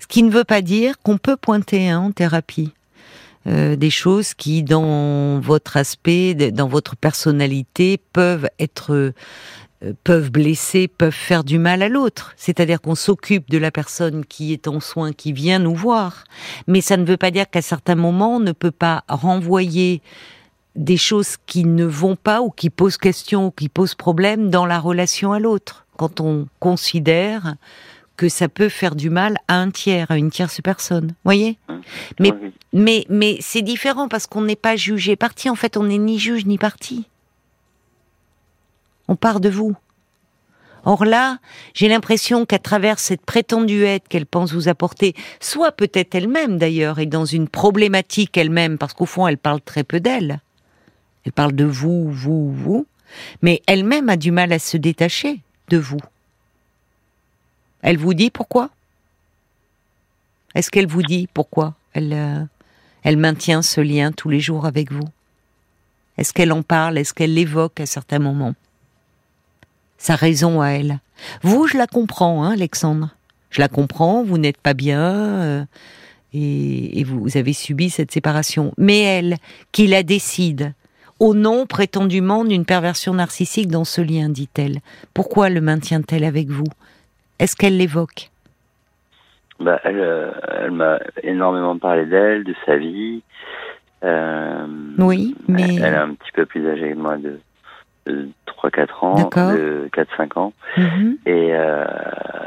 Ce 0.00 0.06
qui 0.06 0.22
ne 0.22 0.30
veut 0.30 0.44
pas 0.44 0.62
dire 0.62 0.98
qu'on 1.02 1.18
peut 1.18 1.36
pointer 1.36 1.90
hein, 1.90 2.00
en 2.00 2.12
thérapie 2.12 2.72
euh, 3.46 3.74
des 3.74 3.90
choses 3.90 4.34
qui, 4.34 4.62
dans 4.62 5.40
votre 5.40 5.76
aspect, 5.76 6.34
dans 6.34 6.68
votre 6.68 6.96
personnalité, 6.96 7.98
peuvent 8.12 8.48
être 8.58 8.92
euh, 8.94 9.12
peuvent 10.04 10.30
blesser, 10.30 10.86
peuvent 10.88 11.10
faire 11.10 11.44
du 11.44 11.58
mal 11.58 11.82
à 11.82 11.88
l'autre. 11.88 12.34
C'est-à-dire 12.36 12.80
qu'on 12.80 12.94
s'occupe 12.94 13.50
de 13.50 13.58
la 13.58 13.70
personne 13.70 14.24
qui 14.24 14.52
est 14.52 14.68
en 14.68 14.80
soins, 14.80 15.12
qui 15.12 15.32
vient 15.32 15.58
nous 15.58 15.74
voir. 15.74 16.24
Mais 16.68 16.80
ça 16.80 16.96
ne 16.96 17.04
veut 17.04 17.16
pas 17.16 17.30
dire 17.30 17.50
qu'à 17.50 17.62
certains 17.62 17.94
moments, 17.94 18.36
on 18.36 18.40
ne 18.40 18.52
peut 18.52 18.70
pas 18.70 19.04
renvoyer 19.08 20.00
des 20.76 20.96
choses 20.96 21.36
qui 21.46 21.64
ne 21.64 21.84
vont 21.84 22.16
pas 22.16 22.40
ou 22.40 22.50
qui 22.50 22.70
posent 22.70 22.96
question 22.96 23.46
ou 23.46 23.50
qui 23.50 23.68
posent 23.68 23.94
problème 23.94 24.50
dans 24.50 24.66
la 24.66 24.78
relation 24.78 25.32
à 25.32 25.38
l'autre. 25.38 25.86
Quand 25.96 26.20
on 26.20 26.46
considère 26.60 27.56
que 28.22 28.28
ça 28.28 28.48
peut 28.48 28.68
faire 28.68 28.94
du 28.94 29.10
mal 29.10 29.36
à 29.48 29.56
un 29.56 29.72
tiers, 29.72 30.08
à 30.12 30.16
une 30.16 30.30
tierce 30.30 30.60
personne. 30.60 31.12
Voyez? 31.24 31.58
Mmh. 31.68 31.74
Mais 32.20 32.32
mais 32.72 33.04
mais 33.08 33.36
c'est 33.40 33.62
différent 33.62 34.06
parce 34.06 34.28
qu'on 34.28 34.42
n'est 34.42 34.54
pas 34.54 34.76
jugé 34.76 35.16
parti. 35.16 35.50
En 35.50 35.56
fait, 35.56 35.76
on 35.76 35.82
n'est 35.82 35.98
ni 35.98 36.20
juge 36.20 36.46
ni 36.46 36.56
parti. 36.56 37.08
On 39.08 39.16
part 39.16 39.40
de 39.40 39.48
vous. 39.48 39.74
Or 40.84 41.04
là, 41.04 41.38
j'ai 41.74 41.88
l'impression 41.88 42.46
qu'à 42.46 42.60
travers 42.60 43.00
cette 43.00 43.26
prétendue 43.26 43.82
aide 43.82 44.06
qu'elle 44.08 44.26
pense 44.26 44.52
vous 44.52 44.68
apporter, 44.68 45.14
soit 45.40 45.72
peut-être 45.72 46.14
elle-même 46.14 46.58
d'ailleurs, 46.58 47.00
est 47.00 47.06
dans 47.06 47.24
une 47.24 47.48
problématique 47.48 48.36
elle-même, 48.36 48.78
parce 48.78 48.92
qu'au 48.92 49.06
fond, 49.06 49.26
elle 49.26 49.38
parle 49.38 49.60
très 49.60 49.82
peu 49.82 49.98
d'elle. 49.98 50.40
Elle 51.24 51.32
parle 51.32 51.54
de 51.54 51.64
vous, 51.64 52.10
vous, 52.10 52.52
vous, 52.52 52.86
mais 53.42 53.62
elle-même 53.66 54.08
a 54.08 54.16
du 54.16 54.30
mal 54.30 54.52
à 54.52 54.60
se 54.60 54.76
détacher 54.76 55.40
de 55.68 55.78
vous. 55.78 56.00
Elle 57.82 57.98
vous 57.98 58.14
dit 58.14 58.30
pourquoi? 58.30 58.70
Est-ce 60.54 60.70
qu'elle 60.70 60.86
vous 60.86 61.02
dit 61.02 61.28
pourquoi? 61.32 61.74
Elle, 61.92 62.12
euh, 62.12 62.44
elle 63.02 63.16
maintient 63.16 63.62
ce 63.62 63.80
lien 63.80 64.12
tous 64.12 64.28
les 64.28 64.40
jours 64.40 64.66
avec 64.66 64.92
vous? 64.92 65.08
Est-ce 66.18 66.32
qu'elle 66.32 66.52
en 66.52 66.62
parle? 66.62 66.98
Est-ce 66.98 67.14
qu'elle 67.14 67.34
l'évoque 67.34 67.80
à 67.80 67.86
certains 67.86 68.18
moments? 68.18 68.54
Sa 69.98 70.14
raison 70.14 70.60
à 70.60 70.68
elle. 70.68 71.00
Vous, 71.42 71.66
je 71.66 71.76
la 71.76 71.86
comprends, 71.86 72.44
hein, 72.44 72.52
Alexandre. 72.52 73.10
Je 73.50 73.60
la 73.60 73.68
comprends, 73.68 74.24
vous 74.24 74.38
n'êtes 74.38 74.58
pas 74.58 74.74
bien 74.74 75.02
euh, 75.02 75.64
et, 76.32 77.00
et 77.00 77.04
vous 77.04 77.36
avez 77.36 77.52
subi 77.52 77.90
cette 77.90 78.10
séparation. 78.10 78.72
Mais 78.78 79.00
elle, 79.00 79.36
qui 79.72 79.86
la 79.86 80.02
décide, 80.02 80.72
au 81.18 81.34
nom 81.34 81.66
prétendument 81.66 82.44
d'une 82.44 82.64
perversion 82.64 83.14
narcissique 83.14 83.68
dans 83.68 83.84
ce 83.84 84.00
lien, 84.00 84.28
dit-elle, 84.28 84.80
pourquoi 85.14 85.50
le 85.50 85.60
maintient-elle 85.60 86.24
avec 86.24 86.48
vous? 86.48 86.66
Est-ce 87.42 87.56
qu'elle 87.56 87.76
l'évoque? 87.76 88.30
Bah, 89.58 89.80
Elle, 89.82 89.98
euh, 89.98 90.30
elle 90.60 90.70
m'a 90.70 91.00
énormément 91.24 91.76
parlé 91.76 92.06
d'elle, 92.06 92.44
de 92.44 92.54
sa 92.64 92.76
vie. 92.76 93.22
Euh, 94.04 94.66
oui, 94.98 95.34
mais... 95.48 95.74
Elle, 95.74 95.94
est 95.94 95.96
un 95.96 96.14
petit 96.14 96.30
peu 96.32 96.46
plus 96.46 96.68
âgée 96.68 96.92
que 96.92 96.98
moi 96.98 97.16
de, 97.16 97.40
3-4 98.46 99.04
ans, 99.04 99.28
de 99.54 99.88
4-5 99.92 100.38
ans. 100.38 100.52
Mhm. 100.76 101.18
Et 101.26 101.48
euh, 101.52 101.84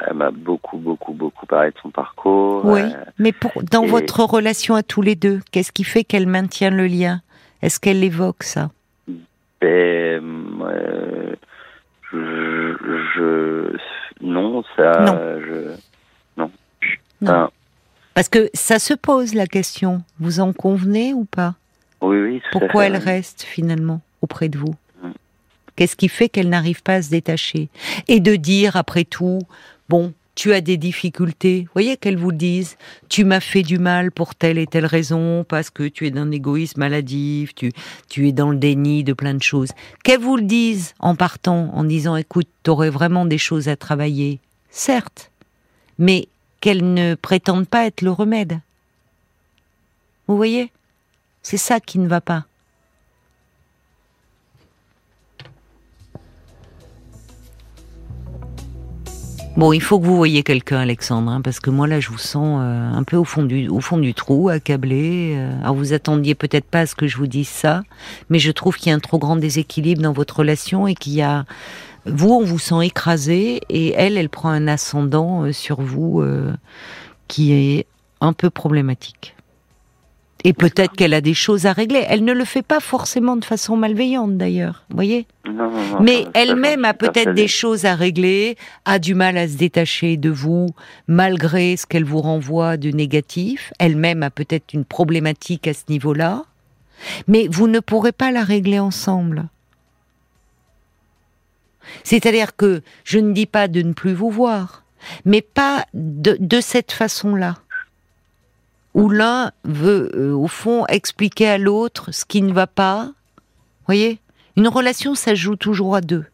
elle 0.08 0.14
m'a 0.14 0.32
beaucoup, 0.32 0.78
beaucoup, 0.78 1.12
beaucoup 1.12 1.46
parlé 1.46 1.72
de 1.72 1.78
son 1.82 1.90
parcours. 1.90 2.64
Oui, 2.64 2.84
mais 3.20 3.34
pour, 3.34 3.52
dans 3.70 3.86
votre 3.86 4.24
relation 4.24 4.76
à 4.76 4.84
tous 4.84 5.02
les 5.02 5.16
deux, 5.16 5.42
qu'est-ce 5.52 5.74
qui 5.74 5.84
fait 5.84 6.06
qu'elle 6.06 6.28
maintient 6.28 6.70
le 6.70 6.88
lien? 6.88 7.20
Est-ce 7.62 7.82
qu'elle 7.82 8.02
évoque 8.02 8.44
ça? 8.44 8.70
Ben, 9.60 10.22
je, 12.16 12.98
je, 13.16 13.78
non, 14.22 14.64
ça. 14.76 15.00
Non. 15.02 15.20
Je, 15.40 15.76
non. 17.22 17.50
Parce 18.14 18.30
que 18.30 18.50
ça 18.54 18.80
se 18.80 18.94
pose 18.94 19.34
la 19.34 19.48
question. 19.48 20.04
Vous 20.20 20.40
en 20.40 20.54
convenez 20.54 21.14
ou 21.14 21.26
pas? 21.26 21.56
Oui, 22.02 22.18
oui. 22.22 22.42
Pourquoi 22.52 22.86
elle 22.86 22.98
reste 22.98 23.44
finalement 23.44 24.02
auprès 24.22 24.48
de 24.48 24.58
vous? 24.58 24.76
Mm. 25.04 25.12
Qu'est-ce 25.76 25.96
qui 25.96 26.08
fait 26.08 26.30
qu'elle 26.30 26.50
n'arrive 26.50 26.82
pas 26.84 26.96
à 26.96 27.02
se 27.02 27.10
détacher? 27.10 27.70
Et 28.08 28.20
de 28.20 28.36
dire 28.36 28.76
après 28.76 29.04
tout, 29.04 29.40
bon, 29.90 30.14
tu 30.36 30.54
as 30.54 30.62
des 30.62 30.78
difficultés. 30.78 31.68
Voyez 31.74 31.98
qu'elles 31.98 32.18
vous 32.18 32.34
disent, 32.34 32.78
tu 33.10 33.24
m'as 33.24 33.40
fait 33.40 33.64
du 33.64 33.80
mal 33.80 34.12
pour 34.12 34.36
telle 34.36 34.58
et 34.58 34.68
telle 34.68 34.86
raison, 34.86 35.46
parce 35.48 35.70
que 35.70 35.88
tu 35.88 36.06
es 36.06 36.12
d'un 36.12 36.30
égoïsme 36.30 36.82
maladif, 36.82 37.56
tu, 37.56 37.72
tu 38.10 38.28
es 38.28 38.32
dans 38.34 38.52
le 38.52 38.58
déni 38.58 39.04
de 39.04 39.14
plein 39.14 39.34
de 39.34 39.42
choses. 39.42 39.70
Qu'elles 40.04 40.20
vous 40.20 40.36
le 40.36 40.44
disent 40.44 40.94
en 41.00 41.16
partant, 41.16 41.72
en 41.74 41.84
disant, 41.86 42.18
écoute, 42.18 42.50
tu 42.64 42.70
aurais 42.70 42.90
vraiment 42.90 43.26
des 43.26 43.38
choses 43.38 43.70
à 43.70 43.76
travailler. 43.78 44.40
Certes, 44.70 45.32
mais 45.98 46.28
qu'elles 46.60 46.94
ne 46.94 47.16
prétendent 47.16 47.68
pas 47.68 47.86
être 47.86 48.02
le 48.02 48.12
remède. 48.12 48.60
Vous 50.28 50.36
voyez? 50.36 50.72
C'est 51.44 51.58
ça 51.58 51.80
qui 51.80 52.00
ne 52.00 52.08
va 52.08 52.22
pas. 52.22 52.46
Bon, 59.58 59.72
il 59.72 59.82
faut 59.82 60.02
que 60.02 60.06
vous 60.06 60.18
voyez 60.18 60.44
quelqu'un, 60.44 60.80
Alexandre, 60.80 61.32
hein, 61.32 61.40
parce 61.40 61.62
que 61.62 61.70
moi 61.70 61.88
là, 61.88 62.02
je 62.02 62.10
vous 62.10 62.18
sens 62.18 62.60
euh, 62.62 62.92
un 62.92 63.04
peu 63.04 63.16
au 63.16 63.24
fond 63.24 63.44
du 63.44 63.70
au 63.70 63.80
fond 63.80 63.98
du 63.98 64.14
trou, 64.14 64.50
accablé. 64.50 65.34
Euh. 65.38 65.62
alors 65.62 65.76
vous 65.76 65.94
attendiez 65.94 66.36
peut-être 66.36 66.66
pas 66.66 66.82
à 66.82 66.86
ce 66.86 66.94
que 66.94 67.08
je 67.08 67.16
vous 67.16 67.28
dise 67.28 67.48
ça, 67.48 67.84
mais 68.30 68.38
je 68.38 68.52
trouve 68.52 68.76
qu'il 68.76 68.90
y 68.90 68.92
a 68.92 68.96
un 68.96 69.00
trop 69.00 69.18
grand 69.18 69.38
déséquilibre 69.38 70.02
dans 70.02 70.12
votre 70.12 70.40
relation 70.40 70.88
et 70.88 70.94
qu'il 70.94 71.14
y 71.14 71.22
a 71.22 71.46
vous, 72.06 72.32
on 72.32 72.44
vous 72.44 72.60
sent 72.60 72.86
écrasé 72.86 73.62
et 73.70 73.94
elle, 73.94 74.18
elle 74.18 74.28
prend 74.28 74.50
un 74.50 74.68
ascendant 74.68 75.46
euh, 75.46 75.54
sur 75.54 75.80
vous 75.80 76.22
qui 77.30 77.54
est 77.54 77.88
un 78.20 78.34
peu 78.34 78.50
problématique. 78.50 79.35
Et 80.46 80.54
peut-être 80.54 80.94
qu'elle 80.94 81.16
a 81.16 81.22
des 81.22 81.34
choses 81.34 81.66
à 81.66 81.74
régler. 81.74 82.06
Elle 82.08 82.24
ne 82.24 82.32
le 82.32 82.46
fait 82.46 82.62
pas 82.62 82.80
forcément 82.80 83.36
de 83.36 83.44
façon 83.44 83.76
malveillante 83.76 84.38
d'ailleurs, 84.38 84.86
voyez? 84.92 85.26
Mais 86.00 86.28
elle-même 86.36 86.86
a 86.86 86.94
peut-être 86.94 87.34
des 87.34 87.48
choses 87.48 87.86
à 87.86 87.96
régler, 87.96 88.56
a 88.86 89.00
du 89.00 89.16
mal 89.16 89.40
à 89.40 89.48
se 89.48 89.58
détacher 89.58 90.18
de 90.18 90.30
vous, 90.30 90.68
malgré 91.08 91.76
ce 91.78 91.88
qu'elle 91.88 92.04
vous 92.04 92.22
renvoie 92.22 92.78
de 92.78 92.92
négatif. 92.92 93.74
Elle-même 93.80 94.22
a 94.22 94.30
peut-être 94.30 94.76
une 94.76 94.86
problématique 94.86 95.68
à 95.68 95.74
ce 95.74 95.86
niveau-là. 95.90 96.46
Mais 97.28 97.48
vous 97.50 97.68
ne 97.68 97.80
pourrez 97.80 98.12
pas 98.12 98.30
la 98.30 98.44
régler 98.44 98.78
ensemble. 98.78 99.48
C'est-à-dire 102.04 102.56
que 102.56 102.84
je 103.04 103.18
ne 103.18 103.34
dis 103.34 103.48
pas 103.48 103.68
de 103.68 103.82
ne 103.82 103.94
plus 103.94 104.14
vous 104.14 104.30
voir, 104.30 104.84
mais 105.26 105.42
pas 105.42 105.86
de, 105.96 106.38
de 106.40 106.62
cette 106.62 106.92
façon-là 106.92 107.56
où 108.96 109.10
l'un 109.10 109.52
veut, 109.66 110.10
euh, 110.16 110.34
au 110.34 110.48
fond, 110.48 110.86
expliquer 110.88 111.50
à 111.50 111.58
l'autre 111.60 112.12
ce 112.12 112.26
qui 112.26 112.42
ne 112.42 112.54
va 112.54 112.66
pas. 112.66 113.12
Voyez? 113.86 114.20
Une 114.56 114.70
relation, 114.70 115.16
ça 115.16 115.36
joue 115.36 115.58
toujours 115.58 115.96
à 115.96 116.02
deux. 116.02 116.26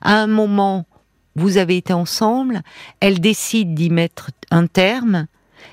À 0.00 0.14
un 0.14 0.26
moment, 0.26 0.86
vous 1.36 1.58
avez 1.58 1.76
été 1.76 1.92
ensemble, 1.92 2.62
elle 3.00 3.20
décide 3.20 3.74
d'y 3.74 3.90
mettre 3.90 4.30
un 4.50 4.66
terme, 4.66 5.26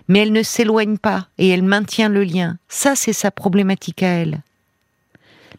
mais 0.09 0.19
elle 0.19 0.33
ne 0.33 0.43
s'éloigne 0.43 0.97
pas 0.97 1.27
et 1.37 1.47
elle 1.47 1.63
maintient 1.63 2.09
le 2.09 2.25
lien. 2.25 2.57
Ça, 2.67 2.95
c'est 2.95 3.13
sa 3.13 3.31
problématique 3.31 4.03
à 4.03 4.09
elle. 4.09 4.41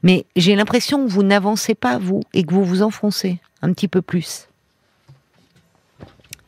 Mais 0.02 0.26
j'ai 0.36 0.54
l'impression 0.54 1.04
que 1.04 1.10
vous 1.10 1.22
n'avancez 1.22 1.74
pas, 1.74 1.98
vous, 1.98 2.20
et 2.34 2.44
que 2.44 2.52
vous 2.52 2.64
vous 2.64 2.82
enfoncez 2.82 3.38
un 3.62 3.72
petit 3.72 3.88
peu 3.88 4.02
plus. 4.02 4.48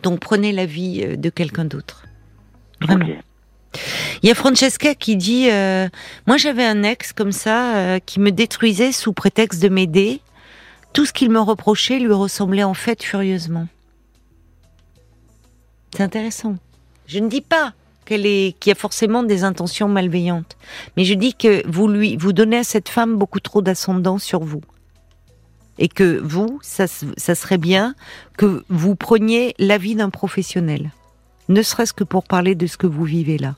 Donc 0.02 0.20
prenez 0.20 0.52
l'avis 0.52 1.02
euh, 1.02 1.16
de 1.16 1.30
quelqu'un 1.30 1.64
d'autre. 1.64 2.04
Vraiment. 2.82 3.06
Il 4.22 4.28
y 4.28 4.32
a 4.32 4.34
Francesca 4.34 4.94
qui 4.94 5.16
dit 5.16 5.50
euh, 5.50 5.88
Moi 6.26 6.36
j'avais 6.36 6.64
un 6.64 6.82
ex 6.82 7.12
comme 7.12 7.32
ça 7.32 7.76
euh, 7.76 7.98
qui 8.04 8.20
me 8.20 8.30
détruisait 8.30 8.92
sous 8.92 9.12
prétexte 9.12 9.62
de 9.62 9.68
m'aider. 9.68 10.20
Tout 10.92 11.06
ce 11.06 11.12
qu'il 11.12 11.30
me 11.30 11.40
reprochait 11.40 11.98
lui 11.98 12.12
ressemblait 12.12 12.64
en 12.64 12.74
fait 12.74 13.02
furieusement. 13.02 13.68
C'est 15.94 16.02
intéressant. 16.02 16.56
Je 17.06 17.18
ne 17.18 17.28
dis 17.28 17.40
pas 17.40 17.72
qu'elle 18.04 18.26
est, 18.26 18.56
qu'il 18.58 18.70
y 18.70 18.72
a 18.72 18.76
forcément 18.76 19.22
des 19.22 19.44
intentions 19.44 19.88
malveillantes, 19.88 20.56
mais 20.96 21.04
je 21.04 21.14
dis 21.14 21.34
que 21.34 21.66
vous 21.68 21.88
lui, 21.88 22.16
vous 22.16 22.32
donnez 22.32 22.58
à 22.58 22.64
cette 22.64 22.88
femme 22.88 23.16
beaucoup 23.16 23.40
trop 23.40 23.62
d'ascendant 23.62 24.18
sur 24.18 24.40
vous, 24.40 24.62
et 25.78 25.88
que 25.88 26.18
vous, 26.18 26.58
ça, 26.62 26.86
ça 26.88 27.34
serait 27.34 27.58
bien 27.58 27.94
que 28.36 28.64
vous 28.68 28.96
preniez 28.96 29.54
l'avis 29.58 29.94
d'un 29.94 30.10
professionnel, 30.10 30.90
ne 31.50 31.62
serait-ce 31.62 31.92
que 31.92 32.04
pour 32.04 32.24
parler 32.24 32.54
de 32.54 32.66
ce 32.66 32.78
que 32.78 32.86
vous 32.86 33.04
vivez 33.04 33.36
là, 33.36 33.54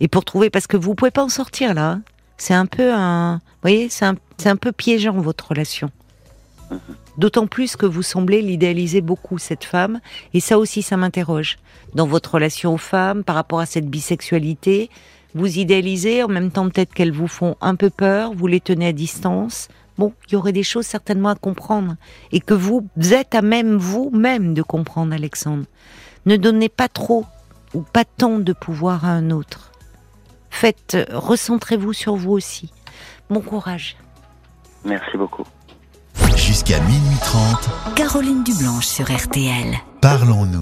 et 0.00 0.06
pour 0.06 0.24
trouver, 0.24 0.50
parce 0.50 0.66
que 0.66 0.76
vous 0.76 0.94
pouvez 0.94 1.10
pas 1.10 1.24
en 1.24 1.28
sortir 1.28 1.74
là. 1.74 1.90
hein. 1.90 2.02
C'est 2.36 2.54
un 2.54 2.66
peu 2.66 2.92
un, 2.92 3.40
voyez, 3.62 3.88
c'est 3.88 4.04
un, 4.04 4.14
c'est 4.36 4.48
un 4.48 4.56
peu 4.56 4.72
piégeant 4.72 5.12
votre 5.12 5.48
relation. 5.48 5.90
D'autant 7.18 7.46
plus 7.46 7.76
que 7.76 7.86
vous 7.86 8.02
semblez 8.02 8.40
l'idéaliser 8.42 9.00
beaucoup 9.00 9.38
cette 9.38 9.64
femme, 9.64 10.00
et 10.34 10.40
ça 10.40 10.58
aussi, 10.58 10.82
ça 10.82 10.96
m'interroge. 10.96 11.58
Dans 11.94 12.06
votre 12.06 12.34
relation 12.34 12.74
aux 12.74 12.78
femmes, 12.78 13.22
par 13.22 13.34
rapport 13.36 13.60
à 13.60 13.66
cette 13.66 13.88
bisexualité, 13.88 14.90
vous 15.34 15.58
idéalisez, 15.58 16.22
en 16.22 16.28
même 16.28 16.50
temps 16.50 16.68
peut-être 16.68 16.94
qu'elles 16.94 17.12
vous 17.12 17.28
font 17.28 17.56
un 17.60 17.76
peu 17.76 17.90
peur, 17.90 18.32
vous 18.34 18.46
les 18.46 18.60
tenez 18.60 18.88
à 18.88 18.92
distance. 18.92 19.68
Bon, 19.98 20.12
il 20.26 20.32
y 20.32 20.36
aurait 20.36 20.52
des 20.52 20.62
choses 20.62 20.86
certainement 20.86 21.28
à 21.28 21.34
comprendre, 21.34 21.96
et 22.32 22.40
que 22.40 22.54
vous 22.54 22.88
êtes 23.12 23.34
à 23.34 23.42
même 23.42 23.76
vous-même 23.76 24.54
de 24.54 24.62
comprendre, 24.62 25.14
Alexandre. 25.14 25.64
Ne 26.26 26.36
donnez 26.36 26.68
pas 26.68 26.88
trop 26.88 27.26
ou 27.74 27.82
pas 27.82 28.04
tant 28.04 28.38
de 28.38 28.52
pouvoir 28.52 29.04
à 29.04 29.08
un 29.08 29.30
autre. 29.30 29.72
Faites, 30.50 30.94
euh, 30.94 31.04
recentrez-vous 31.12 31.92
sur 31.92 32.14
vous 32.16 32.32
aussi. 32.32 32.70
Bon 33.30 33.40
courage. 33.40 33.96
Merci 34.84 35.16
beaucoup. 35.16 35.44
Jusqu'à 36.36 36.80
minuit 36.80 37.16
30, 37.22 37.94
Caroline 37.96 38.44
Dublanche 38.44 38.86
sur 38.86 39.10
RTL. 39.10 39.76
parlons-nous. 40.00 40.60